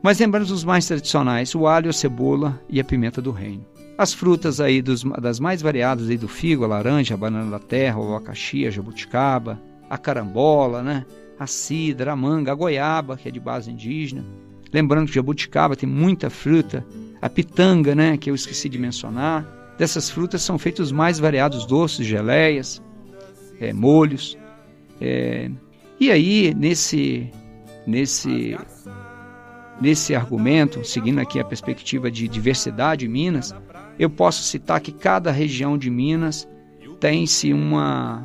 mas 0.00 0.20
lembrando 0.20 0.48
os 0.48 0.62
mais 0.62 0.86
tradicionais, 0.86 1.52
o 1.56 1.66
alho, 1.66 1.90
a 1.90 1.92
cebola 1.92 2.60
e 2.70 2.78
a 2.78 2.84
pimenta 2.84 3.20
do 3.20 3.32
reino. 3.32 3.66
As 3.98 4.14
frutas 4.14 4.60
aí 4.60 4.80
dos, 4.80 5.02
das 5.20 5.40
mais 5.40 5.60
variadas 5.60 6.08
aí 6.08 6.16
do 6.16 6.28
figo, 6.28 6.64
a 6.64 6.68
laranja, 6.68 7.14
a 7.14 7.16
banana 7.16 7.50
da 7.50 7.58
terra, 7.58 7.98
o 7.98 8.14
abacaxi, 8.14 8.64
a 8.64 8.70
jabuticaba, 8.70 9.60
a 9.90 9.98
carambola, 9.98 10.82
né? 10.82 11.04
A 11.38 11.46
cidra, 11.46 12.12
a 12.12 12.16
manga, 12.16 12.52
a 12.52 12.54
goiaba, 12.54 13.16
que 13.16 13.28
é 13.28 13.30
de 13.30 13.40
base 13.40 13.70
indígena. 13.70 14.24
Lembrando 14.72 15.08
que 15.08 15.14
jabuticaba 15.14 15.76
tem 15.76 15.88
muita 15.88 16.30
fruta 16.30 16.84
a 17.20 17.28
pitanga, 17.28 17.94
né, 17.94 18.16
que 18.16 18.30
eu 18.30 18.34
esqueci 18.34 18.68
de 18.68 18.78
mencionar. 18.78 19.74
Dessas 19.78 20.08
frutas 20.10 20.42
são 20.42 20.58
feitos 20.58 20.86
os 20.86 20.92
mais 20.92 21.18
variados 21.18 21.66
doces, 21.66 22.06
geleias, 22.06 22.82
é, 23.60 23.72
molhos. 23.72 24.36
É, 25.00 25.50
e 26.00 26.10
aí, 26.10 26.54
nesse, 26.54 27.30
nesse, 27.86 28.56
nesse 29.80 30.14
argumento, 30.14 30.84
seguindo 30.84 31.18
aqui 31.20 31.38
a 31.38 31.44
perspectiva 31.44 32.10
de 32.10 32.28
diversidade 32.28 33.06
em 33.06 33.08
Minas, 33.08 33.54
eu 33.98 34.10
posso 34.10 34.42
citar 34.42 34.80
que 34.80 34.92
cada 34.92 35.30
região 35.30 35.76
de 35.76 35.90
Minas 35.90 36.48
tem-se 37.00 37.52
uma, 37.52 38.24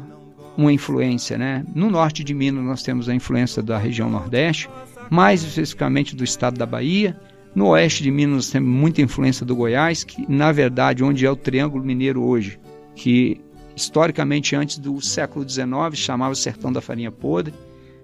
uma 0.57 0.71
influência. 0.71 1.37
Né? 1.37 1.63
No 1.73 1.89
norte 1.89 2.23
de 2.23 2.33
Minas, 2.33 2.63
nós 2.63 2.83
temos 2.83 3.09
a 3.09 3.15
influência 3.15 3.61
da 3.61 3.77
região 3.77 4.09
Nordeste, 4.09 4.69
mais 5.09 5.43
especificamente 5.43 6.15
do 6.15 6.23
estado 6.23 6.57
da 6.57 6.65
Bahia. 6.65 7.19
No 7.53 7.67
oeste 7.69 8.03
de 8.03 8.11
Minas, 8.11 8.35
nós 8.35 8.49
temos 8.49 8.69
muita 8.69 9.01
influência 9.01 9.45
do 9.45 9.55
Goiás, 9.55 10.03
que, 10.03 10.25
na 10.31 10.51
verdade, 10.51 11.03
onde 11.03 11.25
é 11.25 11.31
o 11.31 11.35
Triângulo 11.35 11.83
Mineiro 11.83 12.23
hoje, 12.23 12.59
que 12.95 13.41
historicamente 13.75 14.55
antes 14.55 14.77
do 14.77 15.01
século 15.01 15.47
XIX 15.47 15.71
chamava 15.93 16.35
Sertão 16.35 16.71
da 16.71 16.81
Farinha 16.81 17.11
Podre, 17.11 17.53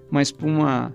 mas 0.09 0.31
por 0.31 0.47
uma 0.47 0.93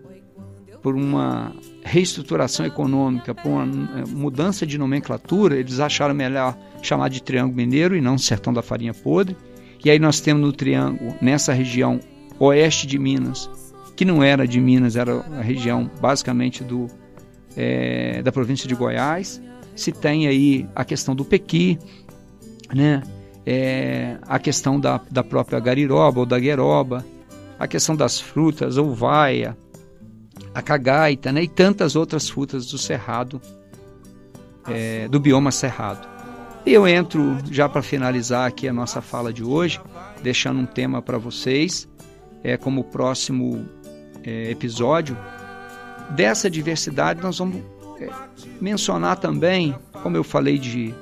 por 0.82 0.96
uma 0.96 1.54
reestruturação 1.84 2.66
econômica, 2.66 3.32
por 3.32 3.48
uma 3.48 4.00
eh, 4.00 4.04
mudança 4.08 4.66
de 4.66 4.76
nomenclatura, 4.76 5.56
eles 5.56 5.78
acharam 5.78 6.12
melhor 6.12 6.58
chamar 6.82 7.08
de 7.08 7.22
Triângulo 7.22 7.56
Mineiro 7.56 7.96
e 7.96 8.00
não 8.00 8.18
Sertão 8.18 8.52
da 8.52 8.62
Farinha 8.62 8.92
Podre. 8.92 9.36
E 9.84 9.90
aí 9.90 9.98
nós 9.98 10.20
temos 10.20 10.42
no 10.42 10.52
Triângulo, 10.52 11.14
nessa 11.20 11.52
região 11.52 12.00
oeste 12.38 12.86
de 12.86 12.98
Minas, 12.98 13.50
que 13.96 14.04
não 14.04 14.22
era 14.22 14.46
de 14.46 14.60
Minas, 14.60 14.96
era 14.96 15.20
a 15.20 15.42
região 15.42 15.90
basicamente 16.00 16.62
do, 16.62 16.86
é, 17.56 18.22
da 18.22 18.30
província 18.30 18.68
de 18.68 18.74
Goiás. 18.74 19.42
Se 19.74 19.90
tem 19.90 20.26
aí 20.26 20.66
a 20.74 20.84
questão 20.84 21.14
do 21.14 21.24
Pequi, 21.24 21.78
né? 22.72 23.02
É, 23.44 24.18
a 24.22 24.38
questão 24.38 24.78
da, 24.78 25.00
da 25.10 25.24
própria 25.24 25.58
gariroba 25.58 26.20
ou 26.20 26.26
da 26.26 26.38
gueroba, 26.38 27.04
a 27.58 27.66
questão 27.66 27.96
das 27.96 28.20
frutas, 28.20 28.78
a 28.78 28.82
uvaia, 28.82 29.56
a 30.54 30.62
cagaita 30.62 31.32
né, 31.32 31.42
e 31.42 31.48
tantas 31.48 31.96
outras 31.96 32.28
frutas 32.28 32.66
do 32.66 32.78
cerrado, 32.78 33.40
é, 34.68 35.08
do 35.08 35.18
bioma 35.18 35.50
cerrado. 35.50 36.11
E 36.64 36.72
eu 36.72 36.86
entro 36.86 37.38
já 37.50 37.68
para 37.68 37.82
finalizar 37.82 38.46
aqui 38.46 38.68
a 38.68 38.72
nossa 38.72 39.02
fala 39.02 39.32
de 39.32 39.42
hoje, 39.42 39.80
deixando 40.22 40.60
um 40.60 40.66
tema 40.66 41.02
para 41.02 41.18
vocês, 41.18 41.88
é, 42.44 42.56
como 42.56 42.84
próximo 42.84 43.66
é, 44.22 44.50
episódio. 44.50 45.16
Dessa 46.10 46.48
diversidade, 46.48 47.20
nós 47.20 47.38
vamos 47.38 47.62
é, 48.00 48.08
mencionar 48.60 49.16
também, 49.16 49.74
como 50.02 50.16
eu 50.16 50.22
falei 50.22 50.56
de 50.56 50.94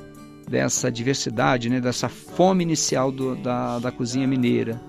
dessa 0.48 0.90
diversidade, 0.90 1.68
né, 1.68 1.80
dessa 1.80 2.08
fome 2.08 2.64
inicial 2.64 3.12
do, 3.12 3.36
da, 3.36 3.78
da 3.78 3.92
cozinha 3.92 4.26
mineira, 4.26 4.80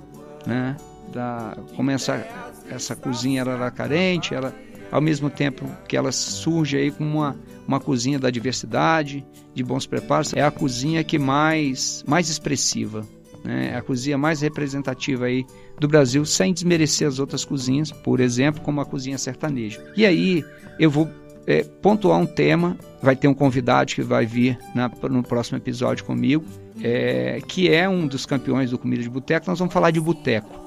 né, 0.48 0.76
da, 1.14 1.56
como 1.76 1.92
essa, 1.92 2.26
essa 2.68 2.96
cozinha 2.96 3.42
era 3.42 3.70
carente, 3.70 4.34
ela, 4.34 4.56
ao 4.92 5.02
mesmo 5.02 5.30
tempo 5.30 5.66
que 5.88 5.96
ela 5.96 6.12
surge 6.12 6.78
aí 6.78 6.92
como 6.92 7.20
uma, 7.20 7.40
uma 7.68 7.80
cozinha 7.80 8.20
da 8.20 8.30
diversidade, 8.30 9.26
de 9.54 9.64
bons 9.64 9.86
preparos, 9.86 10.34
é 10.34 10.42
a 10.42 10.52
cozinha 10.52 11.04
que 11.04 11.18
mais, 11.18 12.04
mais 12.08 12.30
expressiva, 12.30 13.06
né, 13.44 13.72
é 13.74 13.78
a 13.78 13.82
cozinha 13.82 14.18
mais 14.18 14.42
representativa 14.42 15.26
aí 15.26 15.46
do 15.80 15.88
Brasil, 15.88 16.26
sem 16.26 16.54
desmerecer 16.54 17.08
as 17.08 17.18
outras 17.18 17.44
cozinhas, 17.44 17.92
por 17.92 18.20
exemplo, 18.20 18.62
como 18.62 18.82
a 18.82 18.86
cozinha 18.86 19.18
sertaneja. 19.18 19.84
E 19.96 20.06
aí 20.06 20.46
eu 20.78 20.92
vou 20.92 21.10
é, 21.48 21.64
pontuar 21.64 22.20
um 22.20 22.26
tema. 22.26 22.78
Vai 23.02 23.16
ter 23.16 23.28
um 23.28 23.34
convidado 23.34 23.94
que 23.94 24.02
vai 24.02 24.26
vir 24.26 24.60
na, 24.76 24.90
no 25.10 25.24
próximo 25.24 25.58
episódio 25.58 26.06
comigo, 26.06 26.46
é, 26.84 27.42
que 27.48 27.74
é 27.74 27.90
um 27.90 28.06
dos 28.06 28.26
campeões 28.26 28.70
do 28.70 28.78
Comida 28.78 29.02
de 29.02 29.10
Boteco. 29.10 29.48
Nós 29.48 29.58
vamos 29.58 29.74
falar 29.74 29.92
de 29.92 30.00
boteco. 30.00 30.61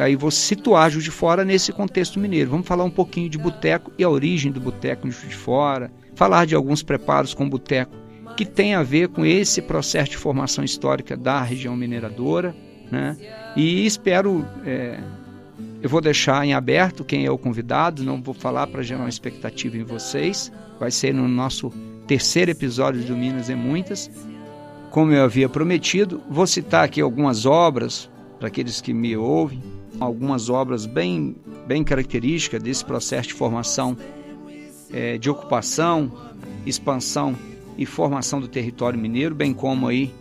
Aí 0.00 0.16
vou 0.16 0.30
situar 0.30 0.90
Juiz 0.90 1.04
de 1.04 1.10
Fora 1.10 1.44
nesse 1.44 1.72
contexto 1.72 2.18
mineiro. 2.18 2.50
Vamos 2.50 2.66
falar 2.66 2.84
um 2.84 2.90
pouquinho 2.90 3.28
de 3.28 3.38
boteco 3.38 3.92
e 3.98 4.04
a 4.04 4.08
origem 4.08 4.50
do 4.50 4.60
boteco 4.60 5.06
em 5.06 5.10
Juiz 5.10 5.28
de 5.28 5.36
Fora. 5.36 5.90
Falar 6.14 6.46
de 6.46 6.54
alguns 6.54 6.82
preparos 6.82 7.34
com 7.34 7.48
boteco 7.48 7.94
que 8.36 8.44
tem 8.44 8.74
a 8.74 8.82
ver 8.82 9.08
com 9.08 9.24
esse 9.24 9.60
processo 9.60 10.12
de 10.12 10.16
formação 10.16 10.64
histórica 10.64 11.16
da 11.16 11.42
região 11.42 11.76
mineradora. 11.76 12.54
Né? 12.90 13.16
E 13.56 13.84
espero 13.84 14.46
é, 14.64 14.98
eu 15.82 15.88
vou 15.88 16.00
deixar 16.00 16.44
em 16.44 16.54
aberto 16.54 17.04
quem 17.04 17.24
é 17.24 17.30
o 17.30 17.38
convidado, 17.38 18.02
não 18.02 18.20
vou 18.20 18.34
falar 18.34 18.66
para 18.66 18.82
gerar 18.82 19.02
uma 19.02 19.08
expectativa 19.08 19.76
em 19.76 19.84
vocês. 19.84 20.52
Vai 20.78 20.90
ser 20.90 21.14
no 21.14 21.28
nosso 21.28 21.70
terceiro 22.06 22.50
episódio 22.50 23.02
do 23.02 23.16
Minas 23.16 23.48
e 23.48 23.54
Muitas. 23.54 24.10
Como 24.90 25.12
eu 25.12 25.22
havia 25.22 25.48
prometido, 25.48 26.22
vou 26.28 26.46
citar 26.46 26.84
aqui 26.84 27.00
algumas 27.00 27.46
obras 27.46 28.10
para 28.38 28.48
aqueles 28.48 28.80
que 28.80 28.92
me 28.92 29.16
ouvem, 29.16 29.62
algumas 30.00 30.48
obras 30.48 30.86
bem, 30.86 31.36
bem 31.66 31.82
características 31.82 32.62
desse 32.62 32.84
processo 32.84 33.28
de 33.28 33.34
formação, 33.34 33.96
é, 34.92 35.18
de 35.18 35.28
ocupação, 35.28 36.12
expansão 36.64 37.36
e 37.76 37.84
formação 37.84 38.40
do 38.40 38.48
território 38.48 38.98
mineiro, 38.98 39.34
bem 39.34 39.52
como 39.52 39.88
aí 39.88 40.12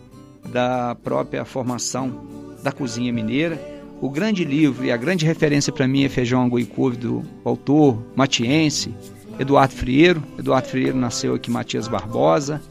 da 0.49 0.95
própria 0.95 1.43
formação 1.45 2.25
da 2.63 2.71
cozinha 2.71 3.11
mineira 3.11 3.77
o 3.99 4.09
grande 4.11 4.43
livro 4.43 4.85
e 4.85 4.91
a 4.91 4.97
grande 4.97 5.25
referência 5.25 5.73
para 5.73 5.87
mim 5.87 6.03
é 6.03 6.09
Feijão 6.09 6.43
Angu 6.43 6.59
do 6.91 7.23
autor 7.43 7.97
matiense 8.15 8.93
Eduardo 9.39 9.73
Frieiro. 9.73 10.21
Eduardo 10.37 10.67
Frieiro 10.67 10.95
nasceu 10.95 11.33
aqui 11.33 11.49
Matias 11.49 11.87
Barbosa. 11.87 12.61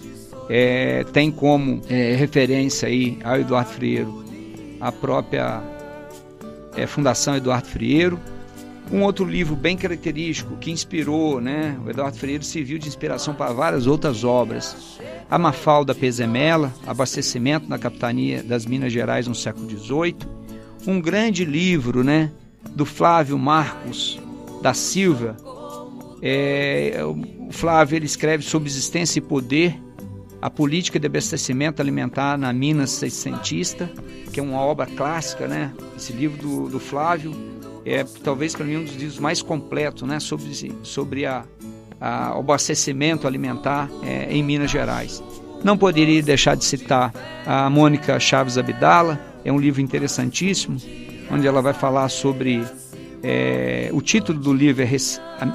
É, 0.48 1.02
tem 1.12 1.32
como 1.32 1.80
é, 1.88 2.14
referência 2.14 2.86
aí 2.86 3.18
ao 3.24 3.40
Eduardo 3.40 3.70
Frieiro 3.70 4.24
a 4.80 4.90
própria 4.92 5.62
é, 6.76 6.86
Fundação 6.86 7.36
Eduardo 7.36 7.68
Frieiro. 7.68 8.18
Um 8.92 9.02
outro 9.02 9.24
livro 9.24 9.56
bem 9.56 9.76
característico 9.76 10.56
que 10.58 10.70
inspirou, 10.70 11.40
né? 11.40 11.76
O 11.84 11.90
Eduardo 11.90 12.16
Freire 12.16 12.44
serviu 12.44 12.78
de 12.78 12.86
inspiração 12.86 13.34
para 13.34 13.52
várias 13.52 13.86
outras 13.88 14.22
obras. 14.22 15.00
A 15.28 15.36
Mafalda 15.36 15.92
Pezemela, 15.92 16.72
Abastecimento 16.86 17.68
na 17.68 17.78
Capitania 17.78 18.44
das 18.44 18.64
Minas 18.64 18.92
Gerais 18.92 19.26
no 19.26 19.34
século 19.34 19.68
XVIII 19.68 20.36
um 20.86 21.00
grande 21.00 21.44
livro 21.44 22.04
né, 22.04 22.30
do 22.70 22.84
Flávio 22.84 23.38
Marcos 23.38 24.20
da 24.62 24.72
Silva. 24.72 25.36
É, 26.22 27.00
o 27.04 27.52
Flávio 27.52 27.96
ele 27.96 28.06
escreve 28.06 28.42
sobre 28.42 28.68
existência 28.68 29.18
e 29.18 29.22
poder, 29.22 29.78
a 30.40 30.50
política 30.50 30.98
de 30.98 31.06
abastecimento 31.06 31.80
alimentar 31.80 32.36
na 32.36 32.52
Minas 32.52 32.90
Seiscentista, 32.90 33.90
que 34.32 34.40
é 34.40 34.42
uma 34.42 34.60
obra 34.60 34.86
clássica, 34.86 35.46
né? 35.46 35.72
Esse 35.96 36.12
livro 36.12 36.40
do, 36.40 36.68
do 36.68 36.80
Flávio 36.80 37.34
é 37.84 38.04
talvez 38.22 38.54
para 38.54 38.64
mim 38.64 38.76
um 38.76 38.84
dos 38.84 38.94
livros 38.94 39.18
mais 39.18 39.40
completos, 39.40 40.02
né? 40.02 40.20
Sobre, 40.20 40.74
sobre 40.82 41.26
a, 41.26 41.44
a, 42.00 42.36
o 42.36 42.40
abastecimento 42.40 43.26
alimentar 43.26 43.88
é, 44.02 44.26
em 44.30 44.42
Minas 44.42 44.70
Gerais. 44.70 45.22
Não 45.64 45.76
poderia 45.76 46.22
deixar 46.22 46.54
de 46.54 46.64
citar 46.64 47.12
a 47.46 47.68
Mônica 47.70 48.20
Chaves 48.20 48.58
Abdala, 48.58 49.18
é 49.44 49.52
um 49.52 49.58
livro 49.58 49.80
interessantíssimo, 49.80 50.76
onde 51.30 51.46
ela 51.46 51.62
vai 51.62 51.72
falar 51.72 52.08
sobre. 52.08 52.64
É, 53.22 53.88
o 53.92 54.00
título 54.00 54.38
do 54.38 54.52
livro 54.52 54.82
é 54.82 54.88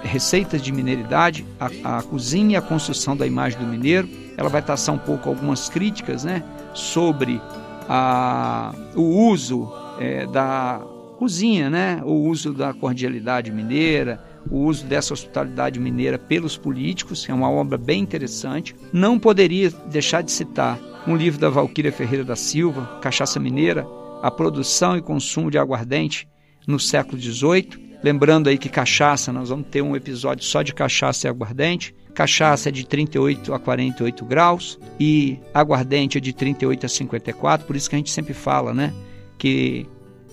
Receitas 0.04 0.62
de 0.62 0.72
Mineridade, 0.72 1.46
a, 1.60 2.00
a, 2.00 2.02
cozinha 2.02 2.54
e 2.54 2.56
a 2.56 2.62
construção 2.62 3.16
da 3.16 3.26
imagem 3.28 3.60
do 3.60 3.66
mineiro. 3.66 4.10
Ela 4.38 4.50
vai 4.50 4.62
traçar 4.62 4.96
um 4.96 4.98
pouco 4.98 5.30
algumas 5.30 5.70
críticas 5.70 6.24
né, 6.24 6.44
sobre 6.74 7.42
a, 7.88 8.74
o 8.96 9.30
uso 9.30 9.72
é, 10.00 10.26
da 10.28 10.82
cozinha, 11.18 11.70
né, 11.70 12.02
o 12.04 12.14
uso 12.28 12.54
da 12.54 12.74
cordialidade 12.74 13.52
mineira, 13.52 14.20
o 14.50 14.60
uso 14.60 14.86
dessa 14.86 15.14
hospitalidade 15.14 15.80
mineira 15.80 16.18
pelos 16.18 16.58
políticos, 16.58 17.28
é 17.30 17.34
uma 17.34 17.50
obra 17.50 17.78
bem 17.78 18.02
interessante. 18.02 18.76
Não 18.92 19.20
poderia 19.20 19.70
deixar 19.86 20.24
de 20.24 20.32
citar 20.32 20.80
um 21.06 21.16
livro 21.16 21.40
da 21.40 21.50
Valquíria 21.50 21.92
Ferreira 21.92 22.24
da 22.24 22.36
Silva, 22.36 23.00
Cachaça 23.02 23.40
Mineira, 23.40 23.86
a 24.22 24.32
produção 24.32 24.98
e 24.98 25.02
consumo 25.02 25.52
de 25.52 25.58
aguardente 25.58 26.28
no 26.68 26.80
século 26.80 27.20
XVIII. 27.20 27.91
Lembrando 28.04 28.50
aí 28.50 28.58
que 28.58 28.70
cachaça, 28.70 29.32
nós 29.32 29.50
vamos 29.50 29.68
ter 29.68 29.82
um 29.82 29.96
episódio 29.96 30.44
só 30.44 30.62
de 30.62 30.74
cachaça 30.74 31.28
e 31.28 31.30
aguardente. 31.30 31.94
Cachaça 32.14 32.70
é 32.70 32.72
de 32.72 32.86
38 32.86 33.54
a 33.54 33.60
48 33.60 34.26
graus 34.26 34.80
e 35.00 35.40
aguardente 35.54 36.18
é 36.18 36.22
de 36.22 36.34
38 36.34 36.86
a 36.86 36.90
54, 36.90 37.66
por 37.66 37.76
isso 37.76 37.90
que 37.90 37.96
a 37.96 38.00
gente 38.00 38.12
sempre 38.12 38.34
fala, 38.34 38.74
né? 38.74 38.94
Que 39.38 39.88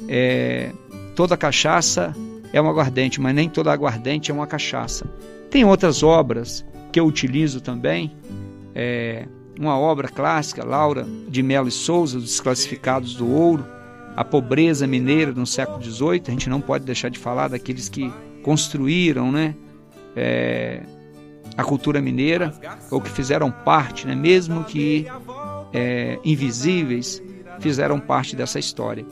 é, 0.09 0.73
toda 1.15 1.37
cachaça 1.37 2.15
é 2.53 2.61
um 2.61 2.69
aguardente, 2.69 3.21
mas 3.21 3.35
nem 3.35 3.49
toda 3.49 3.71
aguardente 3.71 4.31
é 4.31 4.35
uma 4.35 4.47
cachaça. 4.47 5.07
Tem 5.51 5.65
outras 5.65 6.03
obras 6.03 6.65
que 6.91 6.99
eu 6.99 7.07
utilizo 7.07 7.61
também, 7.61 8.17
é, 8.75 9.27
uma 9.59 9.79
obra 9.79 10.09
clássica, 10.09 10.65
Laura 10.65 11.07
de 11.29 11.43
Melo 11.43 11.69
e 11.69 11.73
Souza, 11.73 12.19
Os 12.19 12.25
Desclassificados 12.25 13.15
do 13.15 13.31
Ouro, 13.31 13.65
A 14.19 14.25
Pobreza 14.25 14.85
Mineira 14.85 15.31
no 15.31 15.47
século 15.47 15.81
XVIII. 15.81 16.23
A 16.27 16.31
gente 16.33 16.51
não 16.51 16.61
pode 16.61 16.85
deixar 16.85 17.09
de 17.09 17.21
falar 17.21 17.47
daqueles 17.47 17.89
que 17.89 18.13
construíram 18.43 19.31
né, 19.31 19.55
é, 20.17 20.83
a 21.57 21.63
cultura 21.63 22.03
mineira 22.03 22.53
ou 22.91 23.01
que 23.01 23.09
fizeram 23.09 23.49
parte, 23.49 24.09
né, 24.09 24.17
mesmo 24.17 24.65
que 24.65 25.07
é, 25.73 26.19
invisíveis, 26.25 27.23
fizeram 27.61 28.01
parte 28.01 28.35
dessa 28.35 28.59
história. 28.59 29.07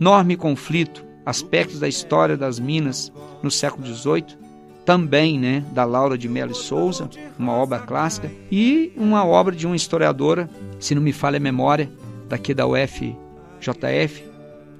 Enorme 0.00 0.36
conflito, 0.36 1.04
aspectos 1.24 1.78
da 1.78 1.86
história 1.86 2.36
das 2.36 2.58
Minas 2.58 3.12
no 3.40 3.52
século 3.52 3.86
XVIII, 3.86 4.36
também 4.84 5.38
né, 5.38 5.64
da 5.70 5.84
Laura 5.84 6.18
de 6.18 6.28
Melo 6.28 6.50
e 6.50 6.56
Souza, 6.56 7.08
uma 7.38 7.52
obra 7.52 7.78
clássica, 7.78 8.28
e 8.50 8.92
uma 8.96 9.24
obra 9.24 9.54
de 9.54 9.68
uma 9.68 9.76
historiadora, 9.76 10.50
se 10.80 10.96
não 10.96 11.02
me 11.02 11.12
falha 11.12 11.36
a 11.36 11.40
memória, 11.40 11.88
daqui 12.28 12.52
da 12.52 12.66
UFJF, 12.66 14.27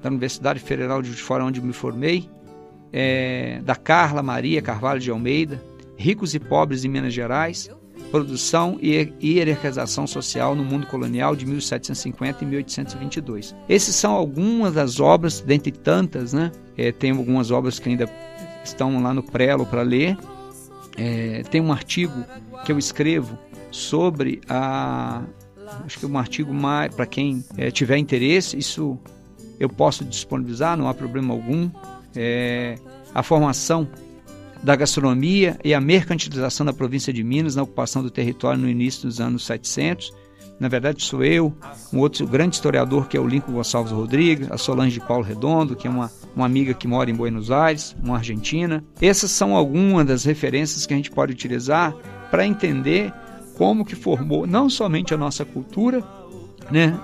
da 0.01 0.09
Universidade 0.09 0.59
Federal 0.59 1.01
de 1.01 1.11
Fora, 1.13 1.43
onde 1.43 1.61
me 1.61 1.73
formei, 1.73 2.29
é, 2.91 3.61
da 3.63 3.75
Carla 3.75 4.23
Maria 4.23 4.61
Carvalho 4.61 4.99
de 4.99 5.11
Almeida, 5.11 5.61
Ricos 5.97 6.33
e 6.33 6.39
Pobres 6.39 6.85
em 6.85 6.87
Minas 6.87 7.13
Gerais, 7.13 7.69
Produção 8.11 8.79
e 8.81 9.13
Hierarquização 9.21 10.07
Social 10.07 10.55
no 10.55 10.63
Mundo 10.63 10.87
Colonial 10.87 11.35
de 11.35 11.45
1750 11.45 12.43
e 12.43 12.47
1822. 12.47 13.55
Esses 13.67 13.95
são 13.95 14.13
algumas 14.13 14.73
das 14.73 14.99
obras, 14.99 15.41
dentre 15.41 15.71
tantas, 15.71 16.33
né? 16.33 16.51
É, 16.75 16.91
tem 16.91 17.11
algumas 17.11 17.51
obras 17.51 17.77
que 17.77 17.87
ainda 17.87 18.09
estão 18.63 19.01
lá 19.01 19.13
no 19.13 19.21
prelo 19.21 19.65
para 19.65 19.83
ler. 19.83 20.17
É, 20.97 21.43
tem 21.51 21.61
um 21.61 21.71
artigo 21.71 22.25
que 22.65 22.71
eu 22.71 22.79
escrevo 22.79 23.37
sobre 23.69 24.41
a. 24.49 25.21
Acho 25.85 25.99
que 25.99 26.05
é 26.05 26.07
um 26.07 26.17
artigo 26.17 26.51
mais 26.51 26.93
para 26.95 27.05
quem 27.05 27.43
é, 27.57 27.69
tiver 27.69 27.97
interesse. 27.97 28.57
Isso 28.57 28.97
eu 29.59 29.69
posso 29.69 30.05
disponibilizar, 30.05 30.77
não 30.77 30.87
há 30.87 30.93
problema 30.93 31.33
algum. 31.33 31.69
É, 32.15 32.77
a 33.13 33.21
formação 33.21 33.87
da 34.63 34.75
gastronomia 34.75 35.57
e 35.63 35.73
a 35.73 35.81
mercantilização 35.81 36.65
da 36.65 36.73
província 36.73 37.13
de 37.13 37.23
Minas 37.23 37.55
na 37.55 37.63
ocupação 37.63 38.03
do 38.03 38.09
território 38.09 38.59
no 38.59 38.69
início 38.69 39.03
dos 39.03 39.19
anos 39.19 39.45
700. 39.45 40.11
Na 40.59 40.67
verdade, 40.67 41.01
sou 41.01 41.23
eu, 41.23 41.53
um 41.93 41.99
outro 41.99 42.27
grande 42.27 42.55
historiador 42.55 43.07
que 43.07 43.15
é 43.15 43.19
o 43.19 43.27
Lincoln 43.27 43.53
Gonçalves 43.53 43.93
Rodrigues, 43.93 44.51
a 44.51 44.57
Solange 44.57 44.99
de 44.99 45.05
Paulo 45.05 45.23
Redondo, 45.23 45.75
que 45.75 45.87
é 45.87 45.89
uma, 45.89 46.11
uma 46.35 46.45
amiga 46.45 46.73
que 46.73 46.87
mora 46.87 47.09
em 47.09 47.15
Buenos 47.15 47.49
Aires, 47.49 47.95
uma 48.03 48.17
argentina. 48.17 48.83
Essas 49.01 49.31
são 49.31 49.55
algumas 49.55 50.05
das 50.05 50.25
referências 50.25 50.85
que 50.85 50.93
a 50.93 50.97
gente 50.97 51.11
pode 51.11 51.31
utilizar 51.31 51.95
para 52.29 52.45
entender 52.45 53.13
como 53.57 53.85
que 53.85 53.95
formou 53.95 54.45
não 54.45 54.69
somente 54.69 55.13
a 55.13 55.17
nossa 55.17 55.45
cultura, 55.45 56.03
né, 56.71 56.97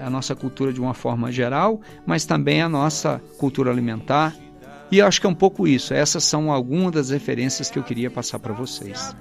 a 0.00 0.10
nossa 0.10 0.34
cultura 0.34 0.72
de 0.72 0.80
uma 0.80 0.94
forma 0.94 1.30
geral, 1.30 1.80
mas 2.06 2.24
também 2.24 2.62
a 2.62 2.68
nossa 2.68 3.20
cultura 3.38 3.70
alimentar, 3.70 4.34
e 4.92 5.00
acho 5.00 5.22
que 5.22 5.26
é 5.26 5.30
um 5.30 5.34
pouco 5.34 5.66
isso. 5.66 5.94
Essas 5.94 6.22
são 6.22 6.52
algumas 6.52 6.92
das 6.92 7.08
referências 7.08 7.70
que 7.70 7.78
eu 7.78 7.82
queria 7.82 8.10
passar 8.10 8.38
para 8.38 8.52
vocês. 8.52 9.16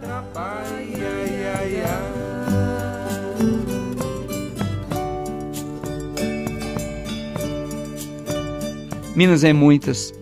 Minas 9.15 9.45
é 9.45 9.53
muitas. 9.53 10.13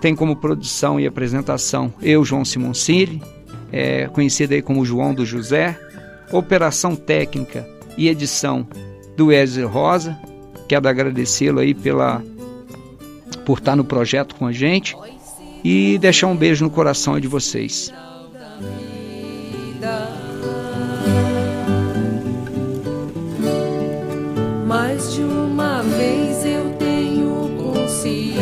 Tem 0.00 0.16
como 0.16 0.34
produção 0.34 0.98
e 0.98 1.06
apresentação 1.06 1.94
eu, 2.02 2.24
João 2.24 2.44
Simoncini, 2.44 3.22
é, 3.70 4.08
conhecido 4.08 4.52
aí 4.52 4.62
como 4.62 4.84
João 4.84 5.14
do 5.14 5.24
José. 5.24 5.78
Operação 6.32 6.96
técnica 6.96 7.64
e 7.96 8.08
edição 8.08 8.66
do 9.16 9.32
Ezio 9.32 9.68
Rosa. 9.68 10.18
Quero 10.68 10.88
agradecê-lo 10.88 11.60
aí 11.60 11.74
pela 11.74 12.22
por 13.44 13.58
estar 13.58 13.76
no 13.76 13.84
projeto 13.84 14.34
com 14.36 14.46
a 14.46 14.52
gente 14.52 14.96
e 15.64 15.98
deixar 15.98 16.28
um 16.28 16.36
beijo 16.36 16.64
no 16.64 16.70
coração 16.70 17.18
de 17.20 17.28
vocês. 17.28 17.92
Mais 24.66 25.14
de 25.14 25.22
uma 25.22 25.82
vez 25.82 26.46
eu 26.46 26.70
tenho 26.78 27.50
consciência. 27.72 28.32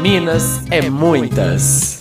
Minas 0.00 0.64
é 0.70 0.88
muitas. 0.88 1.97